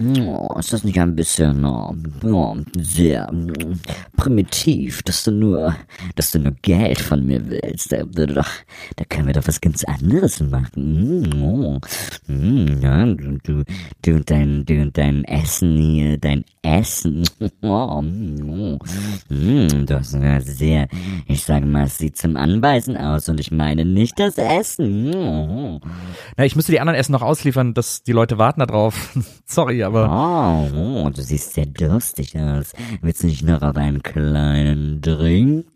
Oh, 0.00 0.48
ist 0.58 0.72
das 0.72 0.84
nicht 0.84 0.98
ein 0.98 1.14
bisschen 1.14 1.66
oh, 1.66 1.94
oh, 2.24 2.56
sehr 2.78 3.30
mm, 3.30 3.78
primitiv, 4.16 5.02
dass 5.02 5.22
du 5.24 5.30
nur, 5.32 5.76
dass 6.14 6.30
du 6.30 6.38
nur 6.38 6.54
Geld 6.62 6.98
von 6.98 7.26
mir 7.26 7.46
willst? 7.50 7.92
Da, 7.92 8.02
da, 8.04 8.24
da, 8.24 9.04
können 9.10 9.26
wir 9.26 9.34
doch 9.34 9.46
was 9.46 9.60
ganz 9.60 9.84
anderes 9.84 10.40
machen. 10.40 11.20
Mm, 11.20 11.42
oh, 11.42 11.78
mm, 12.26 12.80
ja, 12.80 13.04
du, 13.04 13.38
du, 13.42 13.64
du 14.00 14.14
und 14.14 14.30
dein, 14.30 14.64
du 14.64 14.80
und 14.80 14.96
dein 14.96 15.24
Essen 15.24 15.76
hier, 15.76 16.16
dein 16.16 16.46
Essen. 16.62 17.24
Oh, 17.64 18.02
mm, 18.02 19.86
das 19.86 20.14
ist 20.14 20.58
sehr, 20.58 20.88
ich 21.26 21.44
sage 21.44 21.64
mal, 21.64 21.84
es 21.84 21.98
sieht 21.98 22.16
zum 22.16 22.36
Anbeißen 22.36 22.96
aus 22.96 23.28
und 23.28 23.38
ich 23.40 23.52
meine 23.52 23.84
nicht 23.84 24.18
das 24.18 24.36
Essen. 24.36 25.14
Oh. 25.14 25.80
Na, 26.36 26.44
ich 26.44 26.56
müsste 26.56 26.72
die 26.72 26.80
anderen 26.80 26.98
Essen 26.98 27.12
noch 27.12 27.22
ausliefern, 27.22 27.74
dass 27.74 28.02
die 28.02 28.12
Leute 28.12 28.38
warten 28.38 28.60
da 28.60 28.66
drauf. 28.66 29.14
Aber 29.82 30.08
Oh, 30.10 30.76
oh, 30.76 31.10
du 31.10 31.22
siehst 31.22 31.54
sehr 31.54 31.66
durstig 31.66 32.36
aus. 32.38 32.72
Willst 33.00 33.22
du 33.22 33.26
nicht 33.26 33.42
noch 33.42 33.62
auf 33.62 33.76
einen 33.76 34.02
kleinen 34.02 35.00
Drink 35.00 35.66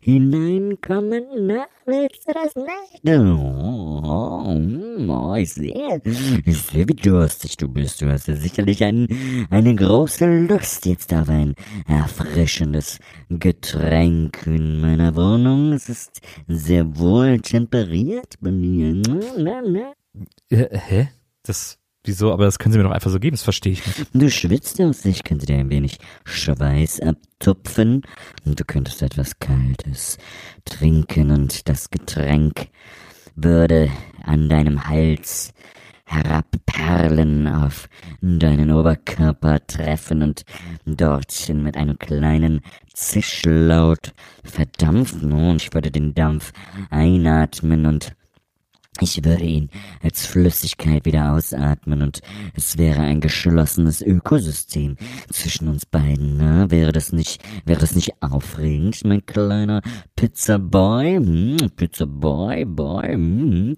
hineinkommen? 0.00 1.24
Na, 1.46 1.66
willst 1.86 2.28
du 2.28 2.32
das 2.32 2.54
nicht? 2.54 3.08
Oh, 3.08 4.00
oh, 4.04 5.08
oh, 5.08 5.34
ich 5.36 5.52
sehe, 5.52 6.00
ich 6.44 6.58
sehe, 6.62 6.88
wie 6.88 6.94
durstig 6.94 7.56
du 7.56 7.68
bist. 7.68 8.02
Du 8.02 8.10
hast 8.10 8.28
ja 8.28 8.36
sicherlich 8.36 8.82
ein, 8.84 9.08
eine 9.50 9.74
große 9.74 10.46
Lust 10.46 10.86
jetzt 10.86 11.12
auf 11.14 11.28
ein 11.28 11.54
erfrischendes 11.86 12.98
Getränk 13.28 14.46
in 14.46 14.80
meiner 14.80 15.14
Wohnung. 15.16 15.72
Es 15.72 15.88
ist 15.88 16.20
sehr 16.48 16.98
wohl 16.98 17.40
temperiert 17.40 18.34
bei 18.40 18.50
mir. 18.50 18.94
Na, 19.38 19.62
na. 19.62 19.92
äh, 20.50 20.78
hä? 20.78 21.08
Das 21.42 21.78
wieso? 22.04 22.32
Aber 22.32 22.44
das 22.44 22.58
können 22.58 22.72
Sie 22.72 22.78
mir 22.78 22.84
doch 22.84 22.90
einfach 22.90 23.10
so 23.10 23.18
geben. 23.18 23.34
Das 23.34 23.42
verstehe 23.42 23.72
ich 23.72 23.86
nicht. 23.86 24.08
Du 24.12 24.30
schwitzt 24.30 24.80
aus, 24.80 25.04
ich 25.04 25.24
könnte 25.24 25.46
dir 25.46 25.56
ein 25.56 25.70
wenig 25.70 25.98
Schweiß 26.24 27.00
abtupfen 27.00 28.02
und 28.44 28.60
du 28.60 28.64
könntest 28.64 29.02
etwas 29.02 29.38
Kaltes 29.38 30.18
trinken 30.64 31.30
und 31.30 31.68
das 31.68 31.90
Getränk 31.90 32.68
würde 33.36 33.90
an 34.22 34.48
deinem 34.48 34.88
Hals 34.88 35.52
herabperlen 36.06 37.48
auf 37.48 37.88
deinen 38.20 38.70
Oberkörper 38.70 39.66
treffen 39.66 40.22
und 40.22 40.44
dort 40.84 41.48
mit 41.48 41.76
einem 41.76 41.98
kleinen 41.98 42.60
Zischlaut 42.92 44.12
verdampfen 44.44 45.32
und 45.32 45.62
ich 45.62 45.72
würde 45.72 45.90
den 45.90 46.14
Dampf 46.14 46.52
einatmen 46.90 47.86
und 47.86 48.14
ich 49.00 49.24
würde 49.24 49.42
ihn 49.42 49.70
als 50.02 50.24
Flüssigkeit 50.24 51.04
wieder 51.04 51.32
ausatmen 51.32 52.02
und 52.02 52.20
es 52.54 52.78
wäre 52.78 53.00
ein 53.00 53.20
geschlossenes 53.20 54.00
Ökosystem 54.02 54.96
zwischen 55.30 55.68
uns 55.68 55.84
beiden. 55.84 56.36
Ne? 56.36 56.66
Wäre 56.70 56.92
das 56.92 57.12
nicht, 57.12 57.42
wäre 57.64 57.80
das 57.80 57.96
nicht 57.96 58.22
aufregend, 58.22 59.04
mein 59.04 59.26
kleiner 59.26 59.82
Pizza 60.14 60.58
Boy? 60.58 61.16
Hm, 61.16 61.56
Pizza 61.74 62.06
Boy, 62.06 62.64
Boy. 62.64 63.14
Hm. 63.14 63.76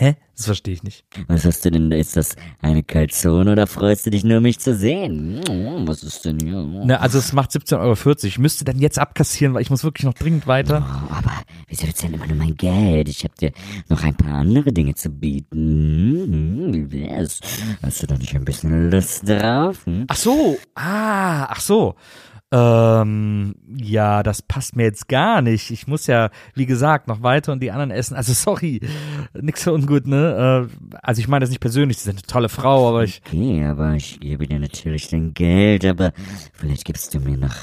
Hä? 0.00 0.14
Das 0.36 0.46
verstehe 0.46 0.74
ich 0.74 0.84
nicht. 0.84 1.04
Was 1.26 1.44
hast 1.44 1.64
du 1.64 1.72
denn? 1.72 1.90
Ist 1.90 2.16
das 2.16 2.36
eine 2.62 2.84
Calzone 2.84 3.50
oder 3.50 3.66
freust 3.66 4.06
du 4.06 4.10
dich 4.10 4.22
nur, 4.22 4.40
mich 4.40 4.60
zu 4.60 4.76
sehen? 4.76 5.40
Was 5.88 6.04
ist 6.04 6.24
denn 6.24 6.38
hier? 6.38 6.62
Ne, 6.62 7.00
also 7.00 7.18
es 7.18 7.32
macht 7.32 7.50
17,40 7.50 7.80
Euro. 7.80 8.16
Ich 8.22 8.38
müsste 8.38 8.64
dann 8.64 8.78
jetzt 8.78 9.00
abkassieren, 9.00 9.54
weil 9.54 9.62
ich 9.62 9.70
muss 9.70 9.82
wirklich 9.82 10.04
noch 10.04 10.14
dringend 10.14 10.46
weiter. 10.46 10.86
Oh, 10.88 11.12
aber 11.12 11.32
wieso 11.66 11.82
willst 11.82 12.00
du 12.00 12.06
denn 12.06 12.14
immer 12.14 12.28
nur 12.28 12.36
mein 12.36 12.54
Geld? 12.54 13.08
Ich 13.08 13.24
hab 13.24 13.34
dir 13.34 13.50
noch 13.88 14.04
ein 14.04 14.14
paar 14.14 14.34
andere 14.34 14.72
Dinge 14.72 14.94
zu 14.94 15.10
bieten. 15.10 15.56
Hm, 16.28 16.74
Wie 16.74 16.92
wär's? 16.92 17.40
Hast 17.82 18.00
du 18.04 18.06
da 18.06 18.16
nicht 18.16 18.36
ein 18.36 18.44
bisschen 18.44 18.92
Lust 18.92 19.28
drauf? 19.28 19.84
Hm? 19.84 20.04
Ach 20.06 20.16
so, 20.16 20.58
ah, 20.76 21.46
ach 21.50 21.60
so. 21.60 21.96
Ähm, 22.50 23.56
ja, 23.76 24.22
das 24.22 24.40
passt 24.40 24.74
mir 24.74 24.84
jetzt 24.84 25.08
gar 25.08 25.42
nicht. 25.42 25.70
Ich 25.70 25.86
muss 25.86 26.06
ja, 26.06 26.30
wie 26.54 26.64
gesagt, 26.64 27.06
noch 27.06 27.22
weiter 27.22 27.52
und 27.52 27.62
die 27.62 27.70
anderen 27.70 27.90
essen. 27.90 28.16
Also 28.16 28.32
sorry, 28.34 28.80
nix 29.34 29.64
so 29.64 29.74
ungut, 29.74 30.06
ne? 30.06 30.68
Äh, 30.70 30.96
also 31.02 31.20
ich 31.20 31.28
meine 31.28 31.42
das 31.42 31.50
nicht 31.50 31.60
persönlich, 31.60 31.98
sie 31.98 32.04
sind 32.04 32.18
eine 32.18 32.26
tolle 32.26 32.48
Frau, 32.48 32.88
aber 32.88 33.04
ich. 33.04 33.20
Okay, 33.26 33.64
aber 33.66 33.94
ich 33.94 34.18
gebe 34.20 34.46
dir 34.46 34.58
natürlich 34.58 35.08
dein 35.08 35.34
Geld, 35.34 35.84
aber 35.84 36.12
vielleicht 36.54 36.86
gibst 36.86 37.12
du 37.12 37.20
mir 37.20 37.36
noch 37.36 37.56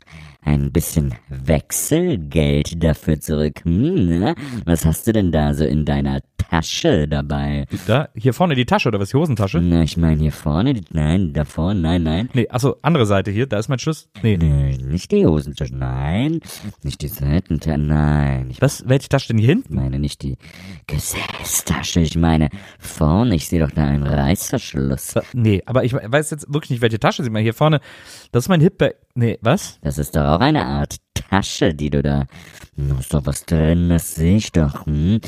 ein 0.45 0.71
bisschen 0.71 1.15
Wechselgeld 1.27 2.84
dafür 2.84 3.19
zurück. 3.19 3.62
Hm, 3.63 4.05
ne? 4.19 4.36
Was 4.65 4.86
hast 4.86 5.08
du 5.08 5.13
denn 5.13 5.31
da 5.31 5.53
so 5.53 5.65
in 5.65 5.86
deiner 5.86 6.21
Tasche 6.38 7.08
dabei? 7.08 7.65
Da, 7.88 8.10
hier 8.15 8.34
vorne 8.34 8.55
die 8.55 8.65
Tasche 8.65 8.89
oder 8.89 8.99
was, 8.99 9.10
die 9.10 9.17
Hosentasche? 9.17 9.60
Na, 9.60 9.81
ich 9.84 9.97
meine 9.97 10.21
hier 10.21 10.31
vorne, 10.31 10.73
die- 10.75 10.84
nein, 10.91 11.34
da 11.34 11.45
vorne, 11.45 11.79
nein, 11.79 12.03
nein. 12.03 12.29
Nee, 12.34 12.47
achso, 12.49 12.75
andere 12.84 13.05
Seite 13.05 13.31
hier, 13.31 13.47
da 13.47 13.58
ist 13.58 13.69
mein 13.69 13.79
Schlüssel. 13.79 14.08
Nee. 14.21 14.38
Nee, 14.38 14.77
nicht 14.77 15.12
die 15.12 15.25
Hosentasche, 15.25 15.75
nein. 15.75 16.39
Nicht 16.84 17.01
die 17.01 17.08
Seitentasche, 17.08 17.77
nein. 17.79 18.49
Ich 18.51 18.62
Was, 18.62 18.88
welche 18.88 19.10
Tasche 19.10 19.29
denn 19.29 19.39
hier 19.39 19.49
hinten? 19.49 19.75
meine 19.75 19.99
nicht 19.99 20.21
die 20.21 20.38
Gesäßtasche, 20.88 21.99
ich 22.01 22.15
meine 22.15 22.49
vorne, 22.79 23.36
ich 23.36 23.47
sehe 23.47 23.60
doch 23.60 23.71
da 23.71 23.86
einen 23.86 24.03
Reißverschluss. 24.03 25.15
Äh, 25.17 25.21
Nee, 25.34 25.62
aber 25.65 25.84
ich 25.84 25.93
weiß 25.93 26.29
jetzt 26.31 26.53
wirklich 26.53 26.69
nicht, 26.69 26.81
welche 26.81 26.99
Tasche 26.99 27.23
sieht 27.23 27.31
man 27.34 27.41
hier 27.41 27.53
vorne. 27.53 27.79
Das 28.31 28.45
ist 28.45 28.49
mein 28.49 28.62
Hipbag. 28.62 28.95
Nee, 29.17 29.39
was? 29.41 29.80
Das 29.82 29.97
ist 29.97 30.13
doch 30.13 30.25
auch 30.25 30.41
eine 30.41 30.65
Art 30.65 30.97
Tasche, 31.13 31.73
die 31.73 31.89
du 31.89 32.04
da. 32.04 32.25
Da 32.75 32.99
ist 32.99 33.13
doch 33.13 33.25
was 33.25 33.45
drin, 33.45 33.88
das 33.88 34.15
sehe 34.15 34.36
ich 34.36 34.51
doch. 34.51 34.86
Hm? 34.86 35.21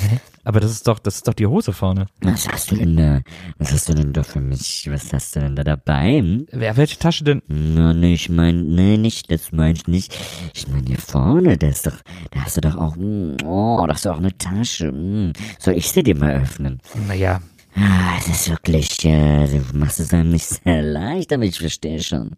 Aber 0.44 0.60
das 0.60 0.72
ist 0.72 0.90
doch, 0.90 1.00
das 1.00 1.16
ist 1.16 1.28
doch 1.30 1.34
die 1.34 1.48
Hose 1.48 1.72
vorne. 1.72 2.08
Was 2.20 2.50
hast 2.50 2.72
du 2.72 2.76
denn 2.76 2.98
da? 2.98 3.22
Was 3.60 3.72
hast 3.72 3.88
du 3.88 3.94
denn 3.94 4.12
da 4.12 4.24
für 4.24 4.42
mich? 4.42 4.90
Was 4.92 5.14
hast 5.14 5.38
du 5.38 5.40
denn 5.40 5.56
da 5.56 5.64
dabei? 5.64 6.18
Hm? 6.18 6.48
Wer, 6.52 6.76
welche 6.76 7.00
Tasche 7.00 7.24
denn? 7.24 7.42
Na, 7.48 7.94
nee, 7.94 8.16
ich 8.16 8.28
mein, 8.28 8.68
nee, 8.68 8.98
nicht, 8.98 9.32
das 9.32 9.54
mein 9.54 9.76
ich 9.78 9.88
nicht. 9.88 10.18
Ich 10.54 10.68
mein 10.68 10.86
hier 10.86 10.98
vorne, 10.98 11.58
da 11.58 11.68
ist 11.70 11.88
doch, 11.88 11.98
da 12.32 12.42
hast 12.42 12.58
du 12.58 12.62
doch 12.62 12.76
auch, 12.76 12.98
oh, 12.98 13.86
da 13.88 13.94
hast 13.94 14.04
du 14.04 14.10
auch 14.10 14.18
eine 14.18 14.38
Tasche. 14.38 14.90
Hm. 14.90 15.32
Soll 15.60 15.76
ich 15.76 15.90
sie 15.90 16.04
dir 16.04 16.18
mal 16.18 16.42
öffnen? 16.42 16.82
Naja, 17.08 17.40
Ah, 17.80 18.18
es 18.18 18.28
ist 18.28 18.50
wirklich, 18.50 19.06
äh, 19.06 19.48
du 19.48 19.78
machst 19.78 20.00
es 20.00 20.12
einem 20.12 20.32
nicht 20.32 20.48
sehr 20.48 20.82
leicht, 20.82 21.32
aber 21.32 21.44
ich 21.44 21.60
verstehe 21.60 22.02
schon. 22.02 22.32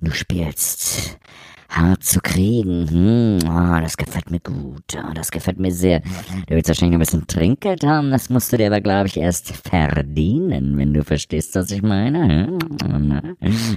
Du 0.00 0.10
spielst 0.10 1.18
hart 1.70 2.02
zu 2.04 2.20
kriegen. 2.20 2.88
Hm, 2.90 3.38
oh, 3.48 3.80
das 3.80 3.96
gefällt 3.96 4.30
mir 4.30 4.40
gut. 4.40 4.82
Oh, 4.96 5.12
das 5.14 5.30
gefällt 5.30 5.58
mir 5.58 5.72
sehr. 5.72 6.00
Du 6.00 6.54
willst 6.54 6.68
wahrscheinlich 6.68 6.96
ein 6.96 7.00
bisschen 7.00 7.26
Trinkgeld 7.26 7.84
haben. 7.84 8.10
Das 8.10 8.28
musst 8.28 8.52
du 8.52 8.56
dir 8.56 8.66
aber, 8.66 8.80
glaube 8.80 9.06
ich, 9.06 9.16
erst 9.16 9.52
verdienen, 9.56 10.76
wenn 10.76 10.92
du 10.92 11.04
verstehst, 11.04 11.54
was 11.54 11.70
ich 11.70 11.82
meine. 11.82 12.46
Hm? 12.48 12.58
Na, 13.08 13.22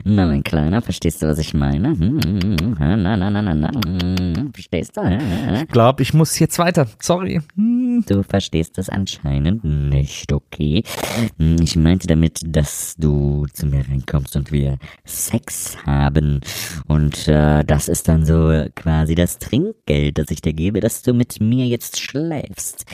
na, 0.04 0.26
mein 0.28 0.44
Kleiner, 0.44 0.82
verstehst 0.82 1.22
du, 1.22 1.28
was 1.28 1.38
ich 1.40 1.54
meine? 1.54 1.90
Hm, 1.90 2.20
hm, 2.24 2.76
Na, 2.80 2.96
na, 3.16 3.30
na, 3.30 3.42
na, 3.42 3.54
na. 3.54 3.72
Hm, 3.86 4.52
Verstehst 4.54 4.98
du? 4.98 5.02
Hm? 5.02 5.68
glaub, 5.70 6.00
ich 6.00 6.14
muss 6.14 6.38
jetzt 6.40 6.58
weiter. 6.60 6.88
Sorry. 7.00 7.42
Hm. 7.56 8.04
Du 8.08 8.24
verstehst 8.24 8.78
es 8.80 8.90
anscheinend 8.90 9.64
nicht, 9.64 10.34
okay? 10.34 10.84
Hm, 11.38 11.58
Ich 11.62 11.76
meinte 11.76 12.08
damit, 12.08 12.42
dass 12.46 12.96
du 12.98 13.46
zu 13.54 13.68
mir 13.68 13.88
reinkommst 13.88 14.36
und 14.36 14.52
wir 14.52 14.78
Sex 15.06 15.78
haben. 15.86 16.42
Und 16.88 17.28
äh, 17.28 17.64
das 17.64 17.83
ist 17.88 18.08
dann 18.08 18.26
so 18.26 18.66
quasi 18.76 19.16
das 19.16 19.40
Trinkgeld, 19.40 20.18
das 20.18 20.32
ich 20.32 20.42
dir 20.42 20.54
gebe, 20.54 20.80
dass 20.80 21.02
du 21.02 21.14
mit 21.14 21.40
mir 21.42 21.66
jetzt 21.66 22.00
schläfst. 22.00 22.86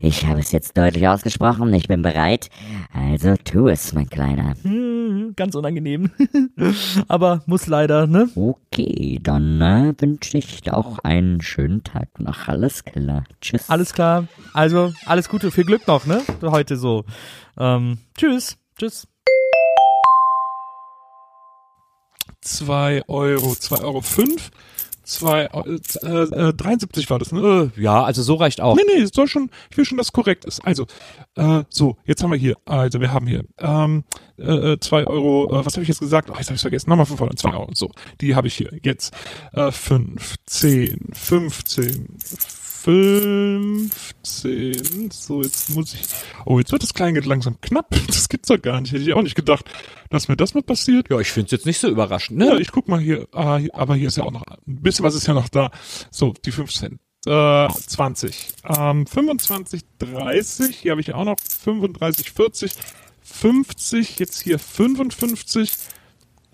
Ich 0.00 0.26
habe 0.26 0.40
es 0.40 0.52
jetzt 0.52 0.76
deutlich 0.76 1.06
ausgesprochen, 1.08 1.72
ich 1.74 1.88
bin 1.88 2.02
bereit. 2.02 2.48
Also 2.92 3.34
tu 3.44 3.68
es, 3.68 3.92
mein 3.92 4.08
Kleiner. 4.08 4.54
Hm, 4.62 5.34
ganz 5.36 5.54
unangenehm. 5.54 6.10
Aber 7.08 7.42
muss 7.46 7.66
leider, 7.66 8.06
ne? 8.06 8.28
Okay, 8.34 9.18
dann 9.22 9.60
äh, 9.60 9.94
wünsche 9.98 10.38
ich 10.38 10.72
auch 10.72 10.98
einen 11.00 11.40
schönen 11.40 11.84
Tag 11.84 12.08
noch. 12.18 12.48
Alles 12.48 12.84
klar. 12.84 13.24
Tschüss. 13.40 13.70
Alles 13.70 13.92
klar. 13.94 14.26
Also, 14.52 14.92
alles 15.06 15.28
Gute, 15.28 15.50
viel 15.50 15.64
Glück 15.64 15.86
noch, 15.86 16.06
ne? 16.06 16.22
Heute 16.42 16.76
so. 16.76 17.04
Ähm, 17.58 17.98
tschüss. 18.16 18.56
Tschüss. 18.78 19.06
2 22.44 23.02
Euro, 23.08 23.54
2 23.54 23.78
Euro 23.78 24.00
5, 24.00 24.50
2, 25.04 25.44
äh, 25.44 26.08
äh, 26.08 26.54
73 26.54 27.10
war 27.10 27.18
das, 27.18 27.32
ne? 27.32 27.70
Äh, 27.76 27.80
ja, 27.80 28.04
also 28.04 28.22
so 28.22 28.34
reicht 28.34 28.60
auch. 28.60 28.76
Nee, 28.76 28.82
nee, 28.86 29.04
soll 29.12 29.28
schon, 29.28 29.50
ich 29.70 29.76
will 29.76 29.84
schon, 29.84 29.98
dass 29.98 30.12
korrekt 30.12 30.44
ist. 30.44 30.64
Also, 30.64 30.86
äh, 31.36 31.64
so, 31.68 31.96
jetzt 32.04 32.22
haben 32.22 32.30
wir 32.30 32.38
hier, 32.38 32.56
also 32.64 33.00
wir 33.00 33.12
haben 33.12 33.26
hier, 33.26 33.44
ähm, 33.58 34.04
äh, 34.38 34.78
2 34.78 35.06
Euro, 35.06 35.46
äh, 35.60 35.66
was 35.66 35.74
habe 35.74 35.82
ich 35.82 35.88
jetzt 35.88 36.00
gesagt? 36.00 36.30
Oh, 36.30 36.34
jetzt 36.36 36.46
habe 36.46 36.56
ich 36.56 36.60
vergessen. 36.60 36.88
Nochmal 36.90 37.06
von 37.06 37.16
vorne, 37.16 37.34
2 37.34 37.52
Euro. 37.52 37.70
So, 37.74 37.90
die 38.20 38.34
habe 38.34 38.46
ich 38.46 38.54
hier. 38.54 38.70
Jetzt, 38.82 39.14
äh, 39.52 39.70
5, 39.70 40.36
10, 40.46 41.10
15, 41.12 42.16
15. 42.84 45.10
So, 45.10 45.42
jetzt 45.42 45.70
muss 45.70 45.94
ich, 45.94 46.02
oh, 46.44 46.58
jetzt 46.58 46.70
wird 46.70 46.82
das 46.82 46.92
Kleingeld 46.92 47.24
langsam 47.24 47.58
knapp. 47.60 47.88
Das 48.06 48.28
gibt's 48.28 48.48
doch 48.48 48.60
gar 48.60 48.80
nicht. 48.80 48.92
Hätte 48.92 49.02
ich 49.02 49.14
auch 49.14 49.22
nicht 49.22 49.36
gedacht, 49.36 49.64
dass 50.10 50.28
mir 50.28 50.36
das 50.36 50.54
mal 50.54 50.62
passiert. 50.62 51.10
Ja, 51.10 51.18
ich 51.18 51.32
find's 51.32 51.50
jetzt 51.50 51.66
nicht 51.66 51.78
so 51.78 51.88
überraschend, 51.88 52.42
Ja, 52.42 52.54
ne? 52.54 52.60
ich 52.60 52.72
guck 52.72 52.88
mal 52.88 53.00
hier, 53.00 53.26
ah, 53.32 53.56
hier, 53.56 53.74
aber 53.74 53.94
hier 53.94 54.08
ist 54.08 54.16
ja 54.16 54.24
auch 54.24 54.32
noch 54.32 54.46
ein 54.46 54.58
bisschen 54.66 55.04
was 55.04 55.14
ist 55.14 55.26
ja 55.26 55.34
noch 55.34 55.48
da. 55.48 55.70
So, 56.10 56.34
die 56.44 56.52
15. 56.52 56.98
Äh, 57.26 57.68
20. 57.68 58.48
Ähm, 58.76 59.06
25, 59.06 59.82
30, 59.98 60.76
hier 60.76 60.90
habe 60.90 61.00
ich 61.00 61.06
ja 61.06 61.14
auch 61.14 61.24
noch 61.24 61.38
35, 61.40 62.32
40, 62.32 62.72
50, 63.22 64.18
jetzt 64.18 64.42
hier 64.42 64.58
55, 64.58 65.72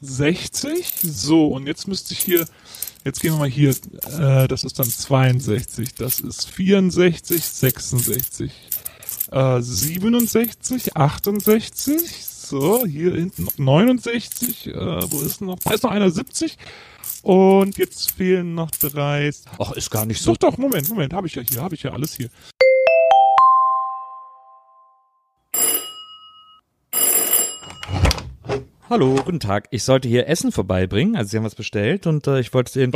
60. 0.01 0.87
So, 1.03 1.49
und 1.49 1.67
jetzt 1.67 1.89
müsste 1.89 2.15
ich 2.15 2.21
hier, 2.21 2.47
jetzt 3.05 3.21
gehen 3.21 3.33
wir 3.33 3.39
mal 3.39 3.49
hier, 3.49 3.71
äh, 3.71 4.49
das 4.49 4.65
ist 4.65 4.79
dann 4.79 4.89
62, 4.89 5.95
das 5.95 6.21
ist 6.21 6.49
64, 6.51 7.45
66, 7.45 8.51
äh, 9.31 9.61
67, 9.61 10.97
68. 10.97 12.27
So, 12.51 12.85
hier 12.85 13.15
hinten 13.15 13.45
noch 13.45 13.59
69. 13.59 14.67
Äh, 14.67 14.75
wo 15.11 15.21
ist 15.21 15.41
noch? 15.41 15.59
Da 15.61 15.71
ist 15.71 15.85
noch 15.85 15.93
einer 15.93 16.11
70. 16.11 16.59
Und 17.23 17.77
jetzt 17.79 18.11
fehlen 18.13 18.55
noch 18.55 18.71
drei. 18.71 19.31
Ach, 19.59 19.73
ist 19.73 19.91
gar 19.91 20.07
nicht 20.07 20.21
so. 20.21 20.33
Doch, 20.33 20.51
doch, 20.51 20.59
Moment, 20.59 20.89
Moment, 20.89 21.13
habe 21.13 21.27
ich 21.27 21.35
ja 21.35 21.43
hier, 21.49 21.63
habe 21.63 21.75
ich 21.75 21.83
ja 21.83 21.93
alles 21.93 22.17
hier. 22.17 22.29
Hallo, 28.91 29.15
guten 29.25 29.39
Tag. 29.39 29.69
Ich 29.71 29.85
sollte 29.85 30.09
hier 30.09 30.27
Essen 30.27 30.51
vorbeibringen. 30.51 31.15
Also 31.15 31.31
Sie 31.31 31.37
haben 31.37 31.45
was 31.45 31.55
bestellt 31.55 32.09
und 32.09 32.27
äh, 32.27 32.41
ich 32.41 32.53
wollte 32.53 32.77
den. 32.77 32.91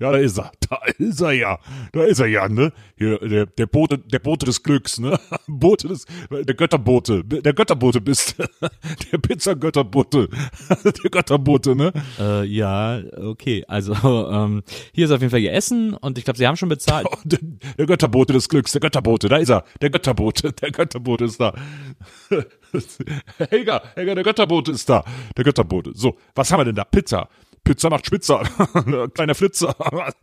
Ja, 0.00 0.12
da 0.12 0.18
ist 0.18 0.38
er. 0.38 0.50
Da 0.70 0.80
ist 0.96 1.20
er 1.20 1.32
ja. 1.32 1.58
Da 1.92 2.04
ist 2.04 2.20
er 2.20 2.26
ja, 2.26 2.48
ne? 2.48 2.72
Hier, 2.96 3.18
der, 3.18 3.44
der 3.44 3.66
Bote, 3.66 3.98
der 3.98 4.18
Bote 4.18 4.46
des 4.46 4.62
Glücks, 4.62 4.98
ne? 4.98 5.20
Bote 5.46 5.88
des, 5.88 6.06
der 6.30 6.54
Götterbote. 6.54 7.22
Der 7.22 7.52
Götterbote 7.52 8.00
bist. 8.00 8.36
Der 9.12 9.18
Pizzagötterbote. 9.18 10.28
Der 10.84 11.10
Götterbote, 11.10 11.76
ne? 11.76 11.92
Äh, 12.18 12.44
ja, 12.46 13.00
okay. 13.16 13.64
Also 13.68 13.92
ähm, 14.30 14.62
hier 14.92 15.04
ist 15.04 15.10
auf 15.10 15.20
jeden 15.20 15.30
Fall 15.30 15.40
Ihr 15.40 15.52
Essen 15.52 15.92
und 15.94 16.16
ich 16.16 16.24
glaube, 16.24 16.38
Sie 16.38 16.46
haben 16.46 16.56
schon 16.56 16.68
bezahlt. 16.70 17.06
Oh, 17.10 17.16
der, 17.24 17.38
der 17.76 17.86
Götterbote 17.86 18.32
des 18.32 18.48
Glücks, 18.48 18.72
der 18.72 18.80
Götterbote, 18.80 19.28
da 19.28 19.36
ist 19.36 19.50
er. 19.50 19.64
Der 19.82 19.90
Götterbote, 19.90 20.52
der 20.52 20.70
Götterbote 20.70 21.24
ist 21.24 21.40
da. 21.40 21.52
Helga, 23.50 23.82
Helga, 23.94 24.14
der 24.14 24.24
Götterbote 24.24 24.72
ist 24.72 24.88
da. 24.88 25.04
Der 25.36 25.44
Götterbote. 25.44 25.92
So, 25.94 26.16
was 26.34 26.50
haben 26.50 26.60
wir 26.60 26.64
denn 26.64 26.76
da? 26.76 26.84
Pizza. 26.84 27.28
Pizza 27.64 27.90
macht 27.90 28.06
Spitzer. 28.06 28.42
Kleiner 29.14 29.34
Flitzer. 29.34 29.74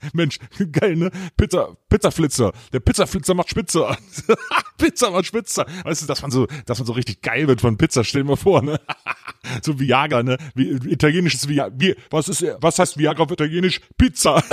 Mensch, 0.13 0.39
geil, 0.71 0.95
ne? 0.95 1.11
Pizza, 1.37 1.77
Pizzaflitzer. 1.89 2.51
Der 2.73 2.79
Pizzaflitzer 2.79 3.33
macht 3.33 3.49
Spitzer. 3.49 3.97
Pizza 4.77 5.11
macht 5.11 5.25
Spitzer. 5.25 5.65
Weißt 5.83 6.03
du, 6.03 6.07
dass 6.07 6.21
man 6.21 6.31
so, 6.31 6.47
dass 6.65 6.79
man 6.79 6.85
so 6.85 6.93
richtig 6.93 7.21
geil 7.21 7.47
wird 7.47 7.61
von 7.61 7.77
Pizza, 7.77 8.03
stell 8.03 8.23
dir 8.23 8.29
mal 8.29 8.35
vor, 8.35 8.61
ne? 8.61 8.79
so 9.61 9.79
Viagra, 9.79 10.23
ne? 10.23 10.37
Wie, 10.55 10.71
italienisches 10.91 11.47
Viagra. 11.47 11.73
Wie, 11.77 11.95
was 12.09 12.27
ist, 12.27 12.45
was 12.59 12.79
heißt 12.79 12.97
Viagra 12.97 13.23
auf 13.23 13.31
Italienisch? 13.31 13.81
Pizza. 13.97 14.43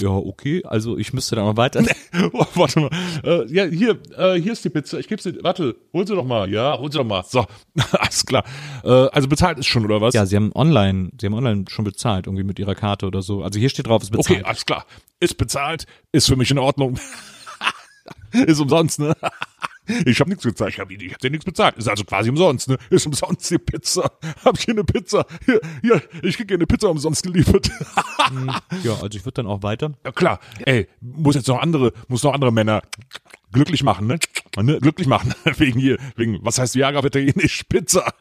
Ja, 0.00 0.10
okay. 0.10 0.62
Also 0.64 0.98
ich 0.98 1.12
müsste 1.12 1.36
da 1.36 1.44
noch 1.44 1.56
weiter. 1.56 1.84
Oh, 2.32 2.44
warte 2.54 2.80
mal. 2.80 2.90
Äh, 3.24 3.46
ja, 3.52 3.64
hier, 3.64 3.98
äh, 4.16 4.40
hier 4.40 4.52
ist 4.52 4.64
die 4.64 4.70
Pizza. 4.70 4.98
Ich 4.98 5.08
gebe 5.08 5.20
sie. 5.20 5.42
Warte, 5.42 5.76
hol 5.92 6.06
sie 6.06 6.14
doch 6.14 6.24
mal. 6.24 6.50
Ja, 6.50 6.78
hol 6.78 6.90
sie 6.90 6.98
doch 6.98 7.04
mal. 7.04 7.24
So, 7.24 7.46
alles 7.92 8.26
klar. 8.26 8.44
Äh, 8.84 8.88
also 8.88 9.28
bezahlt 9.28 9.58
ist 9.58 9.66
schon 9.66 9.84
oder 9.84 10.00
was? 10.00 10.14
Ja, 10.14 10.26
Sie 10.26 10.36
haben 10.36 10.52
online, 10.54 11.10
Sie 11.20 11.26
haben 11.26 11.34
online 11.34 11.64
schon 11.68 11.84
bezahlt, 11.84 12.26
irgendwie 12.26 12.44
mit 12.44 12.58
Ihrer 12.58 12.74
Karte 12.74 13.06
oder 13.06 13.22
so. 13.22 13.42
Also 13.42 13.58
hier 13.58 13.68
steht 13.68 13.86
drauf, 13.86 14.02
es 14.02 14.08
ist 14.08 14.16
bezahlt. 14.16 14.40
okay, 14.40 14.48
alles 14.48 14.66
klar. 14.66 14.86
Ist 15.20 15.36
bezahlt. 15.38 15.86
Ist 16.12 16.28
für 16.28 16.36
mich 16.36 16.50
in 16.50 16.58
Ordnung. 16.58 16.98
ist 18.32 18.60
umsonst, 18.60 18.98
ne? 18.98 19.16
Ich 20.06 20.20
habe 20.20 20.30
nichts 20.30 20.44
bezahlt. 20.44 20.72
Ich 20.72 20.80
habe 20.80 20.94
ich 20.94 21.12
hab 21.12 21.18
dir 21.20 21.30
nichts 21.30 21.44
bezahlt. 21.44 21.76
Ist 21.76 21.88
also 21.88 22.04
quasi 22.04 22.30
umsonst, 22.30 22.68
ne? 22.68 22.78
Ist 22.90 23.06
umsonst 23.06 23.50
die 23.50 23.58
Pizza. 23.58 24.12
Hab 24.44 24.56
ich 24.56 24.64
hier 24.64 24.74
eine 24.74 24.84
Pizza. 24.84 25.26
Hier, 25.44 25.60
hier, 25.80 26.02
ich 26.22 26.36
krieg 26.36 26.48
hier 26.48 26.56
eine 26.56 26.66
Pizza 26.66 26.88
umsonst 26.88 27.22
geliefert. 27.22 27.70
Ja, 28.82 28.94
also 28.94 29.08
ich 29.18 29.24
würde 29.24 29.42
dann 29.42 29.46
auch 29.46 29.62
weiter. 29.62 29.92
Ja 30.04 30.12
klar, 30.12 30.40
ey, 30.64 30.88
muss 31.00 31.34
jetzt 31.34 31.48
noch 31.48 31.60
andere, 31.60 31.92
muss 32.08 32.22
noch 32.22 32.32
andere 32.32 32.52
Männer 32.52 32.82
glücklich 33.52 33.82
machen, 33.82 34.06
ne? 34.06 34.18
ne? 34.60 34.78
Glücklich 34.80 35.06
machen, 35.06 35.34
wegen 35.58 35.78
hier, 35.78 35.98
wegen, 36.16 36.38
was 36.42 36.58
heißt 36.58 36.74
Viagra 36.74 37.00
auf 37.00 37.04
Italienisch? 37.04 37.64
Pizza. 37.64 38.12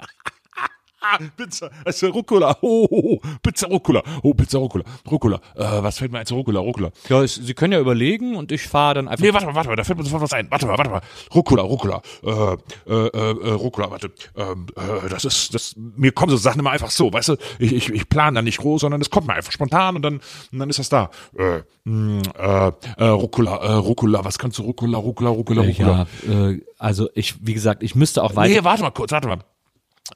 Pizza, 1.35 1.69
das 1.83 2.01
ist 2.01 2.13
Rucola, 2.13 2.57
oh, 2.61 2.87
oh, 2.89 2.99
oh, 3.15 3.21
Pizza 3.41 3.67
Rucola, 3.67 4.03
oh, 4.23 4.33
Pizza 4.33 4.59
Rucola, 4.59 4.83
Rucola, 5.09 5.41
äh, 5.55 5.83
was 5.83 5.97
fällt 5.97 6.11
mir 6.11 6.19
ein 6.19 6.25
zu 6.25 6.35
Rucola, 6.35 6.59
Rucola? 6.59 6.91
Ja, 7.09 7.23
ich, 7.23 7.33
Sie 7.33 7.53
können 7.53 7.73
ja 7.73 7.79
überlegen 7.79 8.35
und 8.35 8.51
ich 8.51 8.67
fahre 8.67 8.95
dann 8.95 9.07
einfach. 9.07 9.23
Nee, 9.23 9.33
warte 9.33 9.47
mal, 9.47 9.55
warte 9.55 9.69
mal, 9.69 9.75
da 9.75 9.83
fällt 9.83 9.97
mir 9.97 10.03
sofort 10.03 10.21
was 10.21 10.33
ein, 10.33 10.49
warte 10.51 10.65
mal, 10.67 10.77
warte 10.77 10.91
mal, 10.91 11.01
Rucola, 11.33 11.63
Rucola, 11.63 12.01
äh, 12.23 12.53
äh, 12.87 13.07
äh, 13.07 13.51
Rucola, 13.53 13.89
warte, 13.91 14.11
ähm, 14.37 14.67
äh, 14.75 15.09
das 15.09 15.25
ist, 15.25 15.53
das, 15.53 15.75
mir 15.75 16.11
kommen 16.11 16.29
so 16.29 16.37
Sachen 16.37 16.59
immer 16.59 16.71
einfach 16.71 16.91
so, 16.91 17.11
weißt 17.11 17.29
du, 17.29 17.35
ich, 17.59 17.73
ich, 17.73 17.89
ich 17.89 18.09
plane 18.09 18.35
da 18.35 18.41
nicht 18.41 18.59
groß, 18.59 18.81
sondern 18.81 19.01
es 19.01 19.09
kommt 19.09 19.27
mir 19.27 19.33
einfach 19.33 19.51
spontan 19.51 19.95
und 19.95 20.01
dann, 20.03 20.21
und 20.51 20.59
dann 20.59 20.69
ist 20.69 20.79
das 20.79 20.89
da, 20.89 21.09
äh, 21.37 21.61
mh, 21.85 22.21
äh, 22.37 22.71
äh, 22.97 23.05
Rucola, 23.05 23.57
äh, 23.57 23.71
Rucola, 23.73 24.23
was 24.23 24.37
kannst 24.37 24.59
du, 24.59 24.63
Rucola, 24.63 24.97
Rucola, 24.97 25.29
Rucola, 25.29 25.61
Rucola? 25.63 26.07
ja, 26.27 26.49
äh, 26.49 26.61
also 26.77 27.09
ich, 27.13 27.35
wie 27.45 27.53
gesagt, 27.53 27.83
ich 27.83 27.95
müsste 27.95 28.23
auch 28.23 28.35
weiter. 28.35 28.53
Nee, 28.53 28.63
warte 28.63 28.83
mal 28.83 28.91
kurz, 28.91 29.11
warte 29.11 29.27
mal. 29.27 29.39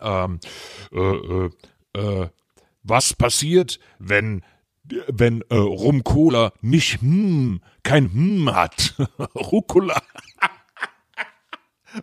Ähm, 0.02 0.40
äh, 0.92 1.00
äh, 1.00 1.50
äh, 1.94 2.30
was 2.84 3.14
passiert, 3.14 3.80
wenn 4.00 4.44
wenn 5.08 5.42
äh, 5.50 5.56
Rum 5.56 6.04
Cola 6.04 6.54
nicht 6.62 7.02
hm, 7.02 7.62
kein 7.82 8.12
hm 8.14 8.54
hat? 8.54 8.94
Rucola. 9.36 10.00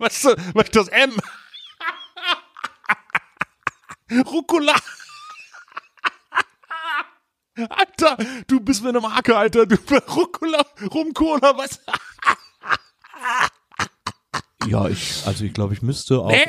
Was, 0.01 0.25
ist- 0.25 0.37
was 0.55 0.71
das 0.71 0.89
M? 0.89 1.13
Rucola. 4.27 4.75
Alter, 7.69 8.17
du 8.47 8.61
bist 8.61 8.83
mir 8.83 8.89
eine 8.89 9.01
Marke, 9.01 9.37
Alter. 9.37 9.67
Du 9.67 9.77
Rucola, 10.17 10.65
Rum 10.93 11.13
Cola, 11.15 11.57
was? 11.57 11.81
Ja, 14.67 14.89
ich, 14.89 15.23
also 15.27 15.45
ich 15.45 15.53
glaube, 15.53 15.75
ich 15.75 15.83
müsste 15.83 16.19
auch. 16.21 16.31
Nee. 16.31 16.47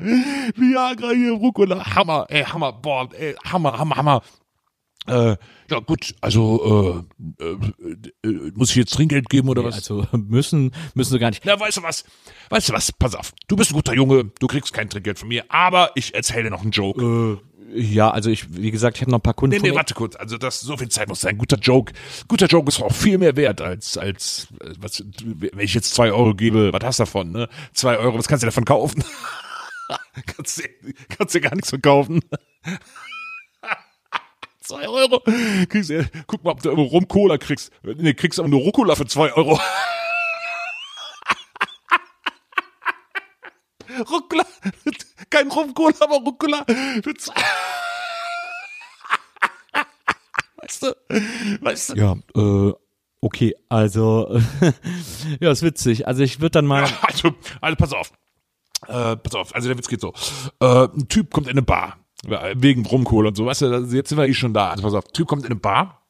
Viagra 0.00 1.10
hier, 1.10 1.32
Rucola. 1.32 1.94
Hammer, 1.94 2.26
ey, 2.28 2.44
Hammer, 2.44 2.72
boah, 2.72 3.08
ey, 3.12 3.34
Hammer, 3.44 3.78
Hammer, 3.78 3.96
Hammer. 3.96 4.22
Äh, 5.06 5.36
ja 5.70 5.78
gut, 5.80 6.14
also 6.20 7.04
äh, 7.40 7.44
äh, 7.44 8.28
äh, 8.28 8.52
muss 8.54 8.70
ich 8.70 8.76
jetzt 8.76 8.92
Trinkgeld 8.92 9.28
geben 9.28 9.48
oder 9.48 9.64
was? 9.64 9.76
Also 9.76 10.06
müssen, 10.12 10.72
müssen 10.94 11.12
Sie 11.12 11.18
gar 11.18 11.30
nicht. 11.30 11.44
Na, 11.44 11.58
weißt 11.58 11.78
du 11.78 11.82
was? 11.82 12.04
Weißt 12.50 12.68
du 12.68 12.72
was? 12.74 12.92
Pass 12.92 13.14
auf. 13.14 13.32
Du 13.48 13.56
bist 13.56 13.70
ein 13.70 13.74
guter 13.74 13.94
Junge, 13.94 14.30
du 14.38 14.46
kriegst 14.46 14.72
kein 14.72 14.90
Trinkgeld 14.90 15.18
von 15.18 15.28
mir, 15.28 15.44
aber 15.48 15.92
ich 15.94 16.14
erzähle 16.14 16.44
dir 16.44 16.50
noch 16.50 16.62
einen 16.62 16.70
Joke. 16.70 17.40
Ja, 17.72 18.10
also 18.10 18.30
ich, 18.30 18.52
wie 18.56 18.70
gesagt, 18.70 18.96
ich 18.96 19.02
habe 19.02 19.12
noch 19.12 19.18
ein 19.18 19.22
paar 19.22 19.34
Kunden. 19.34 19.56
Nee, 19.56 19.70
nee, 19.70 19.74
warte 19.74 19.94
kurz. 19.94 20.16
Also 20.16 20.38
das 20.38 20.60
so 20.60 20.76
viel 20.76 20.88
Zeit 20.88 21.08
muss 21.08 21.20
sein. 21.20 21.38
Guter 21.38 21.56
Joke. 21.56 21.92
Guter 22.26 22.46
Joke 22.46 22.68
ist 22.68 22.82
auch 22.82 22.92
viel 22.92 23.16
mehr 23.16 23.36
wert 23.36 23.60
als 23.60 23.96
als 23.96 24.48
äh, 24.60 24.72
was. 24.78 25.04
Wenn 25.24 25.60
ich 25.60 25.74
jetzt 25.74 25.94
zwei 25.94 26.12
Euro 26.12 26.34
gebe, 26.34 26.72
was 26.72 26.82
hast 26.82 26.98
du 26.98 27.02
davon? 27.04 27.30
Ne? 27.30 27.48
Zwei 27.72 27.96
Euro. 27.96 28.18
Was 28.18 28.28
kannst 28.28 28.42
du 28.42 28.46
davon 28.46 28.64
kaufen? 28.64 29.04
kannst 30.36 30.58
du 30.58 30.62
kannst 31.08 31.34
dir 31.34 31.40
gar 31.40 31.54
nichts 31.54 31.70
verkaufen. 31.70 32.20
zwei 34.60 34.86
Euro. 34.88 35.20
Kriegst, 35.68 35.90
du- 35.90 36.08
guck 36.26 36.44
mal, 36.44 36.52
ob 36.52 36.62
du 36.62 36.68
irgendwo 36.70 36.90
Rum 36.90 37.08
Cola 37.08 37.38
kriegst. 37.38 37.72
Nee, 37.82 38.14
kriegst 38.14 38.38
aber 38.38 38.48
nur 38.48 38.60
Rucola 38.60 38.94
für 38.94 39.06
zwei 39.06 39.32
Euro. 39.32 39.58
Rucola. 44.10 44.44
Kein 45.30 45.48
Rum 45.50 45.74
Cola, 45.74 45.94
aber 46.00 46.16
Rucola 46.16 46.64
für 47.02 47.14
zwei. 47.14 47.34
Weißt 50.56 50.82
du? 50.84 50.94
Weißt 51.60 51.90
du? 51.90 51.94
Ja, 51.96 52.16
äh, 52.36 52.72
okay, 53.20 53.54
also 53.68 54.40
ja, 55.40 55.50
ist 55.50 55.62
witzig. 55.62 56.06
Also 56.06 56.22
ich 56.22 56.40
würde 56.40 56.52
dann 56.52 56.66
mal. 56.66 56.88
Also, 57.02 57.34
also 57.60 57.76
pass 57.76 57.92
auf. 57.92 58.12
Äh, 58.90 59.16
pass 59.16 59.34
auf, 59.34 59.54
also 59.54 59.68
der 59.68 59.78
Witz 59.78 59.88
geht 59.88 60.00
so. 60.00 60.12
Äh, 60.60 60.88
ein 60.88 61.08
Typ 61.08 61.30
kommt 61.30 61.46
in 61.46 61.52
eine 61.52 61.62
Bar. 61.62 61.96
Wegen 62.54 62.84
Rumkohl 62.84 63.26
und 63.26 63.36
so. 63.36 63.46
Weißt 63.46 63.62
du, 63.62 63.66
jetzt 63.66 64.10
sind 64.10 64.18
wir 64.18 64.28
eh 64.28 64.34
schon 64.34 64.52
da. 64.52 64.70
Also 64.70 64.82
pass 64.82 64.94
auf, 64.94 65.04
Typ 65.12 65.26
kommt 65.26 65.44
in 65.44 65.52
eine 65.52 65.60
Bar. 65.60 66.02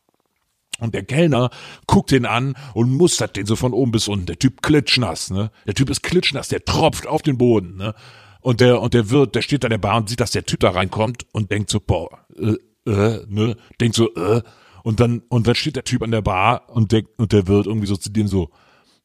Und 0.80 0.94
der 0.94 1.04
Kellner 1.04 1.50
guckt 1.86 2.10
den 2.10 2.26
an 2.26 2.54
und 2.72 2.90
mustert 2.90 3.36
den 3.36 3.46
so 3.46 3.54
von 3.54 3.72
oben 3.72 3.92
bis 3.92 4.08
unten. 4.08 4.26
Der 4.26 4.38
Typ 4.38 4.62
klitschnass, 4.62 5.30
ne? 5.30 5.50
Der 5.66 5.74
Typ 5.74 5.90
ist 5.90 6.02
klitschnass, 6.02 6.48
der 6.48 6.64
tropft 6.64 7.06
auf 7.06 7.22
den 7.22 7.36
Boden, 7.36 7.76
ne? 7.76 7.94
Und 8.40 8.62
der, 8.62 8.80
und 8.80 8.94
der 8.94 9.10
Wirt, 9.10 9.34
der 9.34 9.42
steht 9.42 9.64
an 9.64 9.70
der 9.70 9.78
Bar 9.78 9.98
und 9.98 10.08
sieht, 10.08 10.20
dass 10.20 10.30
der 10.30 10.46
Typ 10.46 10.60
da 10.60 10.70
reinkommt 10.70 11.26
und 11.32 11.50
denkt 11.50 11.68
so, 11.68 11.80
boah, 11.80 12.08
äh, 12.38 12.90
äh, 12.90 13.26
ne? 13.28 13.56
Denkt 13.80 13.94
so, 13.94 14.12
äh. 14.14 14.42
Und 14.82 15.00
dann, 15.00 15.22
und 15.28 15.46
dann 15.46 15.54
steht 15.54 15.76
der 15.76 15.84
Typ 15.84 16.02
an 16.02 16.10
der 16.10 16.22
Bar 16.22 16.70
und 16.70 16.92
der, 16.92 17.02
und 17.18 17.32
der 17.32 17.46
Wirt 17.46 17.66
irgendwie 17.66 17.86
so 17.86 17.96
zu 17.96 18.08
dem 18.10 18.26
so, 18.26 18.48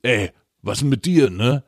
ey, 0.01 0.31
was 0.61 0.79
denn 0.79 0.87
mit 0.87 1.05
dir, 1.05 1.29
ne? 1.29 1.63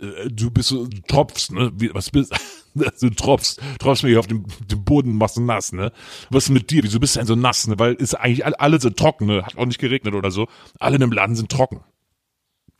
Äh, 0.00 0.28
Du 0.30 0.50
bist 0.50 0.68
so, 0.68 0.86
du 0.86 1.00
tropfst, 1.02 1.52
ne? 1.52 1.72
Wie, 1.76 1.94
was 1.94 2.10
bist 2.10 2.32
du 2.74 3.10
tropfst, 3.10 3.60
tropfst 3.78 4.02
mir 4.02 4.10
hier 4.10 4.20
auf 4.20 4.26
dem, 4.26 4.44
dem 4.68 4.84
Boden, 4.84 5.12
machst 5.16 5.36
du 5.36 5.40
nass, 5.40 5.72
ne? 5.72 5.92
Was 6.30 6.44
ist 6.44 6.50
mit 6.50 6.70
dir? 6.70 6.82
Wieso 6.82 6.98
bist 7.00 7.14
du 7.16 7.20
denn 7.20 7.26
so 7.26 7.36
nass, 7.36 7.66
ne? 7.66 7.78
Weil 7.78 7.94
ist 7.94 8.14
eigentlich 8.14 8.44
alle, 8.44 8.58
alle 8.58 8.80
sind 8.80 8.96
trocken, 8.96 9.26
ne? 9.26 9.44
Hat 9.44 9.56
auch 9.56 9.66
nicht 9.66 9.78
geregnet 9.78 10.14
oder 10.14 10.30
so. 10.30 10.48
Alle 10.80 10.96
in 10.96 11.00
dem 11.00 11.12
Laden 11.12 11.36
sind 11.36 11.50
trocken. 11.50 11.80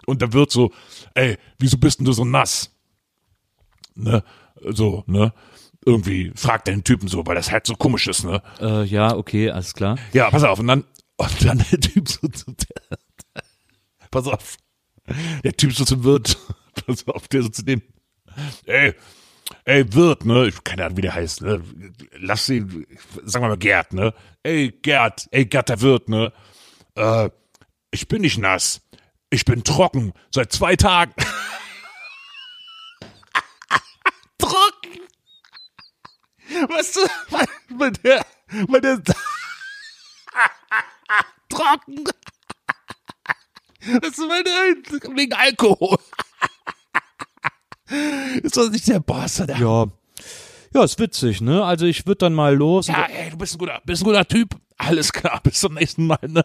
Und 0.06 0.20
da 0.22 0.32
wird 0.32 0.50
so, 0.50 0.70
ey, 1.14 1.38
wieso 1.58 1.78
bist 1.78 1.98
denn 1.98 2.04
du 2.06 2.12
so 2.12 2.24
nass? 2.24 2.70
Ne? 3.94 4.22
So, 4.70 5.04
ne? 5.06 5.32
Irgendwie 5.86 6.32
fragt 6.34 6.66
den 6.68 6.82
Typen 6.84 7.08
so, 7.08 7.26
weil 7.26 7.34
das 7.34 7.50
halt 7.50 7.66
so 7.66 7.74
komisch 7.74 8.06
ist, 8.06 8.24
ne? 8.24 8.42
Äh, 8.60 8.84
ja, 8.84 9.14
okay, 9.14 9.50
alles 9.50 9.74
klar. 9.74 9.98
Ja, 10.12 10.30
pass 10.30 10.42
auf, 10.42 10.58
und 10.58 10.66
dann, 10.66 10.84
und 11.16 11.44
dann 11.44 11.64
der 11.70 11.80
Typ 11.80 12.08
so 12.08 12.26
zu, 12.28 12.54
pass 14.10 14.26
auf, 14.26 14.56
der 15.42 15.56
Typ 15.56 15.72
so 15.72 15.84
zum 15.84 16.04
Wirt, 16.04 16.38
pass 16.86 17.06
auf, 17.08 17.28
der 17.28 17.42
so 17.42 17.48
zu 17.48 17.64
dem, 17.64 17.82
Ey, 18.66 18.94
ey, 19.64 19.92
Wirt, 19.94 20.24
ne? 20.24 20.48
Ich 20.48 20.64
keine 20.64 20.84
Ahnung, 20.84 20.96
wie 20.96 21.02
der 21.02 21.14
heißt, 21.14 21.42
ne? 21.42 21.62
Lass 22.18 22.48
ihn, 22.48 22.86
sagen 23.22 23.44
wir 23.44 23.48
mal 23.50 23.58
Gerd, 23.58 23.92
ne? 23.92 24.14
Ey, 24.42 24.70
Gerd, 24.70 25.28
ey, 25.30 25.46
Gerd, 25.46 25.68
der 25.68 25.80
Wirt, 25.80 26.08
ne? 26.08 26.32
Äh, 26.94 27.30
ich 27.90 28.08
bin 28.08 28.22
nicht 28.22 28.38
nass. 28.38 28.80
Ich 29.30 29.44
bin 29.44 29.62
trocken. 29.64 30.12
Seit 30.32 30.52
zwei 30.52 30.76
Tagen. 30.76 31.12
trocken. 34.38 35.00
Weißt 36.68 36.96
du, 36.96 37.00
weil, 37.30 37.46
weil 37.70 37.92
der, 37.92 38.26
weil 38.68 38.80
der, 38.80 39.02
trocken. 41.48 42.04
Das 44.00 44.18
ist 44.18 44.18
der, 44.18 45.16
wegen 45.16 45.32
Alkohol. 45.34 45.98
Ist 48.42 48.56
das 48.56 48.70
nicht 48.70 48.88
der 48.88 49.00
Boss, 49.00 49.36
der? 49.36 49.56
Ja. 49.58 49.86
Ja, 50.72 50.82
ist 50.82 50.98
witzig, 50.98 51.40
ne? 51.40 51.64
Also 51.64 51.86
ich 51.86 52.04
würde 52.06 52.18
dann 52.18 52.34
mal 52.34 52.54
los. 52.54 52.88
Ja, 52.88 53.04
ey, 53.04 53.30
du 53.30 53.36
bist 53.36 53.54
ein 53.54 53.58
guter, 53.58 53.80
bist 53.84 54.02
ein 54.02 54.06
guter 54.06 54.26
Typ. 54.26 54.56
Alles 54.76 55.12
klar, 55.12 55.40
bis 55.42 55.60
zum 55.60 55.74
nächsten 55.74 56.06
Mal, 56.06 56.18
ne? 56.26 56.44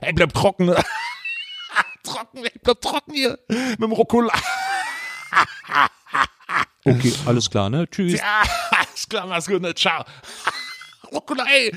Ey, 0.00 0.12
bleib 0.12 0.32
trocken. 0.34 0.66
ne? 0.66 0.76
trocken, 2.02 2.44
ey, 2.44 2.50
bleib 2.62 2.80
trocken 2.80 3.14
hier. 3.14 3.38
Mit 3.48 3.80
dem 3.82 3.92
Rucola. 3.92 4.32
Okay, 6.88 7.12
alles 7.26 7.50
klar, 7.50 7.68
ne? 7.68 7.90
Tschüss. 7.90 8.12
Ja, 8.12 8.42
alles 8.70 9.08
klar, 9.08 9.26
mach's 9.26 9.48
gut, 9.48 9.60
ne? 9.60 9.74
Ciao. 9.74 10.04
Rucola, 11.12 11.44
ey, 11.52 11.72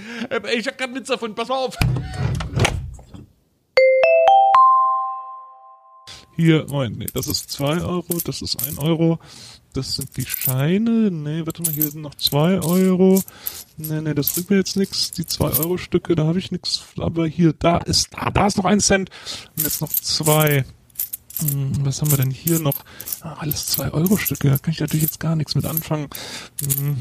ich 0.56 0.68
hab 0.68 0.78
keinen 0.78 0.94
Witz 0.94 1.08
davon, 1.08 1.34
pass 1.34 1.48
mal 1.48 1.56
auf. 1.56 1.76
Hier, 6.40 6.66
Moment, 6.70 6.98
nee, 7.00 7.08
das 7.14 7.28
ist 7.28 7.52
2 7.52 7.82
Euro, 7.82 8.18
das 8.24 8.42
ist 8.42 8.66
1 8.66 8.78
Euro. 8.78 9.20
Das 9.74 9.96
sind 9.96 10.16
die 10.16 10.26
Scheine. 10.26 11.12
Nee, 11.12 11.46
warte 11.46 11.62
mal, 11.64 11.74
hier 11.74 11.92
sind 11.92 12.02
noch 12.02 12.16
2 12.16 12.62
Euro. 12.62 13.22
Nee, 13.76 14.00
nee, 14.00 14.14
das 14.14 14.32
bringt 14.32 14.50
mir 14.50 14.56
jetzt 14.56 14.78
nichts. 14.78 15.12
Die 15.12 15.26
2 15.26 15.60
Euro 15.60 15.76
Stücke, 15.76 16.16
da 16.16 16.26
habe 16.28 16.40
ich 16.40 16.50
nichts. 16.50 16.86
Aber 16.98 17.28
hier, 17.28 17.52
da 17.52 17.80
ist, 17.80 18.08
ah, 18.16 18.32
da 18.32 18.48
ist 18.48 18.56
noch 18.56 18.64
ein 18.64 18.80
Cent. 18.80 19.10
Und 19.58 19.64
jetzt 19.64 19.82
noch 19.82 19.90
zwei. 19.90 20.64
Hm, 21.40 21.74
was 21.82 22.02
haben 22.02 22.10
wir 22.10 22.18
denn 22.18 22.32
hier 22.32 22.60
noch? 22.60 22.86
Ah, 23.20 23.34
alles 23.40 23.68
2 23.68 23.92
Euro 23.92 24.16
Stücke. 24.16 24.50
Da 24.50 24.58
kann 24.60 24.74
ich 24.74 24.80
natürlich 24.80 25.04
jetzt 25.04 25.20
gar 25.20 25.36
nichts 25.36 25.56
mit 25.56 25.66
anfangen. 25.66 26.08
Hm, 26.64 26.96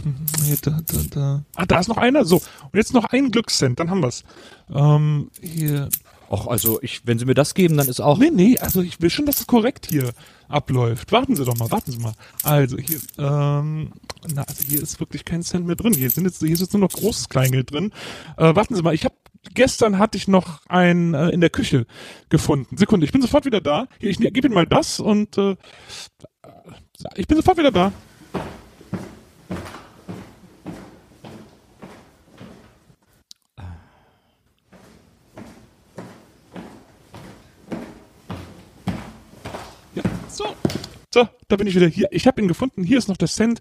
hier, 0.45 0.57
da, 0.61 0.81
da, 0.85 0.99
da. 1.11 1.45
Ah, 1.55 1.65
da 1.65 1.79
ist 1.79 1.87
noch 1.87 1.99
einer. 1.99 2.25
So. 2.25 2.39
Und 2.39 2.75
jetzt 2.75 2.93
noch 2.93 3.05
ein 3.05 3.31
Glückscent. 3.31 3.79
Dann 3.79 3.89
haben 3.89 4.03
wir's. 4.03 4.25
Ähm, 4.75 5.31
hier, 5.41 5.91
Ach, 6.31 6.47
also 6.47 6.81
ich, 6.83 7.07
wenn 7.07 7.19
Sie 7.19 7.25
mir 7.25 7.35
das 7.35 7.55
geben, 7.55 7.77
dann 7.77 7.89
ist 7.89 8.01
auch. 8.01 8.19
Nee, 8.19 8.31
nee, 8.31 8.59
also 8.59 8.83
ich 8.83 9.01
will 9.01 9.11
schon, 9.11 9.27
dass 9.27 9.41
es 9.41 9.47
korrekt 9.47 9.87
hier 9.91 10.13
abläuft. 10.49 11.11
Warten 11.13 11.37
Sie 11.37 11.45
doch 11.45 11.57
mal, 11.57 11.71
warten 11.71 11.93
Sie 11.93 11.99
mal. 11.99 12.15
Also 12.43 12.77
hier, 12.79 13.01
ähm, 13.19 13.93
na, 14.35 14.43
also 14.43 14.65
hier 14.65 14.83
ist 14.83 15.01
wirklich 15.01 15.25
kein 15.25 15.43
Cent 15.43 15.67
mehr 15.67 15.77
drin. 15.77 15.95
Hier 15.95 16.11
sind 16.11 16.25
jetzt, 16.25 16.39
hier 16.39 16.53
ist 16.53 16.61
jetzt 16.61 16.73
nur 16.73 16.81
noch 16.81 16.93
großes 16.93 17.29
Kleingeld 17.29 17.73
drin. 17.73 17.93
Äh, 18.37 18.55
warten 18.55 18.75
Sie 18.75 18.83
mal, 18.83 18.95
ich 18.95 19.05
habe 19.05 19.15
gestern 19.55 19.99
hatte 19.99 20.17
ich 20.19 20.29
noch 20.29 20.67
einen 20.67 21.15
äh, 21.15 21.31
in 21.31 21.41
der 21.41 21.51
Küche 21.51 21.87
gefunden. 22.29 22.77
Sekunde, 22.77 23.07
ich 23.07 23.13
bin 23.13 23.23
sofort 23.23 23.45
wieder 23.45 23.61
da. 23.61 23.87
Hier, 23.99 24.11
ich 24.11 24.19
gebe 24.19 24.47
Ihnen 24.47 24.55
mal 24.55 24.67
das 24.67 25.01
und 25.01 25.39
äh, 25.39 25.57
ich 27.17 27.27
bin 27.27 27.37
sofort 27.37 27.59
wieder 27.59 27.71
da. 27.71 27.93
Ja, 39.95 40.03
so. 40.29 40.45
So, 41.13 41.27
da 41.49 41.57
bin 41.57 41.67
ich 41.67 41.75
wieder 41.75 41.87
hier. 41.87 42.09
Ich 42.11 42.27
habe 42.27 42.41
ihn 42.43 42.49
gefunden. 42.49 42.85
Hier 42.85 42.99
ist 42.99 43.09
noch 43.09 43.17
der 43.17 43.29
Cent. 43.29 43.61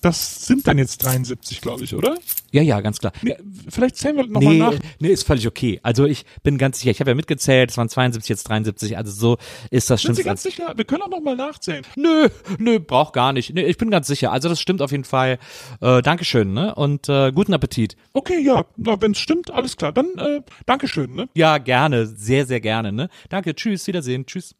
Das 0.00 0.46
sind 0.46 0.66
dann 0.68 0.76
jetzt 0.78 0.98
73, 1.02 1.60
glaube 1.60 1.82
ich, 1.82 1.94
oder? 1.94 2.16
Ja, 2.52 2.60
ja, 2.62 2.80
ganz 2.82 2.98
klar. 2.98 3.12
Nee, 3.22 3.36
vielleicht 3.70 3.96
zählen 3.96 4.16
wir 4.16 4.26
nochmal 4.26 4.52
Nee, 4.52 4.58
nach. 4.58 4.74
nee, 5.00 5.08
ist 5.08 5.26
völlig 5.26 5.46
okay. 5.48 5.80
Also 5.82 6.04
ich 6.04 6.24
bin 6.42 6.58
ganz 6.58 6.78
sicher, 6.78 6.90
ich 6.90 7.00
habe 7.00 7.10
ja 7.10 7.14
mitgezählt, 7.14 7.70
es 7.70 7.78
waren 7.78 7.88
72, 7.88 8.28
jetzt 8.28 8.44
73, 8.48 8.96
also 8.98 9.10
so 9.10 9.38
ist 9.70 9.88
das 9.90 10.02
Sind 10.02 10.08
stimmt. 10.12 10.16
Sie 10.18 10.22
ganz 10.24 10.42
sicher? 10.42 10.72
Wir 10.76 10.84
können 10.84 11.02
auch 11.02 11.08
nochmal 11.08 11.36
nachzählen. 11.36 11.84
Nö, 11.96 12.28
nö, 12.58 12.78
braucht 12.80 13.14
gar 13.14 13.32
nicht. 13.32 13.54
Nee, 13.54 13.64
ich 13.64 13.78
bin 13.78 13.90
ganz 13.90 14.06
sicher. 14.06 14.30
Also 14.30 14.48
das 14.50 14.60
stimmt 14.60 14.82
auf 14.82 14.92
jeden 14.92 15.04
Fall. 15.04 15.38
Äh, 15.80 16.02
Dankeschön, 16.02 16.52
ne? 16.52 16.74
Und 16.74 17.08
äh, 17.08 17.32
guten 17.32 17.54
Appetit. 17.54 17.96
Okay, 18.12 18.38
ja, 18.40 18.66
wenn 18.76 19.12
es 19.12 19.18
stimmt, 19.18 19.50
alles 19.50 19.76
klar. 19.78 19.92
Dann 19.92 20.16
äh, 20.18 20.42
Dankeschön, 20.66 21.14
ne? 21.14 21.28
Ja, 21.34 21.56
gerne, 21.58 22.06
sehr, 22.06 22.44
sehr 22.46 22.60
gerne, 22.60 22.92
ne? 22.92 23.08
Danke, 23.30 23.54
tschüss, 23.54 23.86
Wiedersehen, 23.86 24.26
tschüss. 24.26 24.54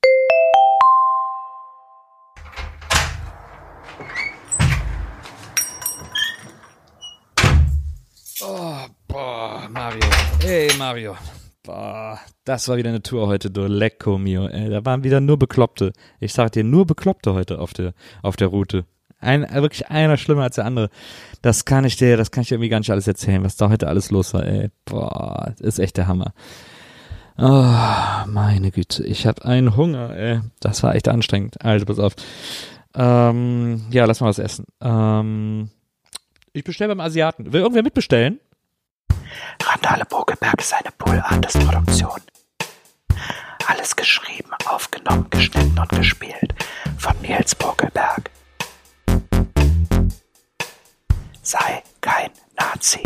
Hey, 10.47 10.69
Mario. 10.77 11.17
Boah, 11.63 12.21
das 12.45 12.69
war 12.69 12.77
wieder 12.77 12.91
eine 12.91 13.01
Tour 13.03 13.29
heute, 13.29 13.51
du 13.51 13.67
Lecco 13.67 14.19
mio, 14.19 14.47
ey. 14.47 14.69
Da 14.69 14.85
waren 14.85 15.03
wieder 15.03 15.23
nur 15.23 15.39
Bekloppte. 15.39 15.95
Ich 16.21 16.35
sag 16.35 16.53
dir, 16.53 16.63
nur 16.63 16.87
Bekloppte 16.87 17.33
heute 17.33 17.59
auf 17.59 17.73
der, 17.73 17.95
auf 18.21 18.37
der 18.37 18.49
Route. 18.49 18.85
Ein, 19.21 19.49
wirklich 19.55 19.89
einer 19.89 20.19
schlimmer 20.19 20.43
als 20.43 20.57
der 20.57 20.67
andere. 20.67 20.91
Das 21.41 21.65
kann 21.65 21.87
ich 21.87 21.97
dir, 21.97 22.19
das 22.19 22.31
kann 22.31 22.43
ich 22.43 22.49
dir 22.49 22.57
irgendwie 22.57 22.69
gar 22.69 22.79
nicht 22.79 22.91
alles 22.91 23.07
erzählen, 23.07 23.43
was 23.43 23.57
da 23.57 23.71
heute 23.71 23.89
alles 23.89 24.11
los 24.11 24.35
war, 24.35 24.45
ey. 24.45 24.69
Boah, 24.85 25.55
ist 25.61 25.79
echt 25.79 25.97
der 25.97 26.09
Hammer. 26.09 26.35
Oh, 27.39 28.27
meine 28.31 28.71
Güte, 28.71 29.03
ich 29.03 29.27
hab 29.27 29.47
einen 29.47 29.79
Hunger, 29.79 30.15
ey. 30.15 30.41
Das 30.61 30.83
war 30.83 30.95
echt 30.95 31.09
anstrengend. 31.09 31.65
Also, 31.65 31.87
pass 31.87 31.99
auf. 31.99 32.17
Ähm, 32.95 33.87
ja, 33.89 34.05
lass 34.05 34.21
mal 34.21 34.29
was 34.29 34.39
essen. 34.39 34.67
Ähm, 34.83 35.71
ich 36.53 36.65
bestelle 36.65 36.95
beim 36.95 37.01
Asiaten. 37.01 37.51
Will 37.51 37.63
irgendwer 37.63 37.83
mitbestellen? 37.83 38.41
Randale 39.63 40.05
Bogelberg 40.05 40.61
ist 40.61 40.75
eine 40.75 40.91
Pool 40.97 41.21
Artist 41.21 41.59
Produktion. 41.61 42.21
Alles 43.67 43.97
geschrieben, 43.97 44.51
aufgenommen, 44.67 45.29
geschnitten 45.31 45.79
und 45.79 45.89
gespielt 45.91 46.55
von 46.99 47.19
Nils 47.21 47.55
Bogelberg. 47.55 48.31
Sei 51.43 51.83
kein 52.01 52.31
Nazi. 52.59 53.03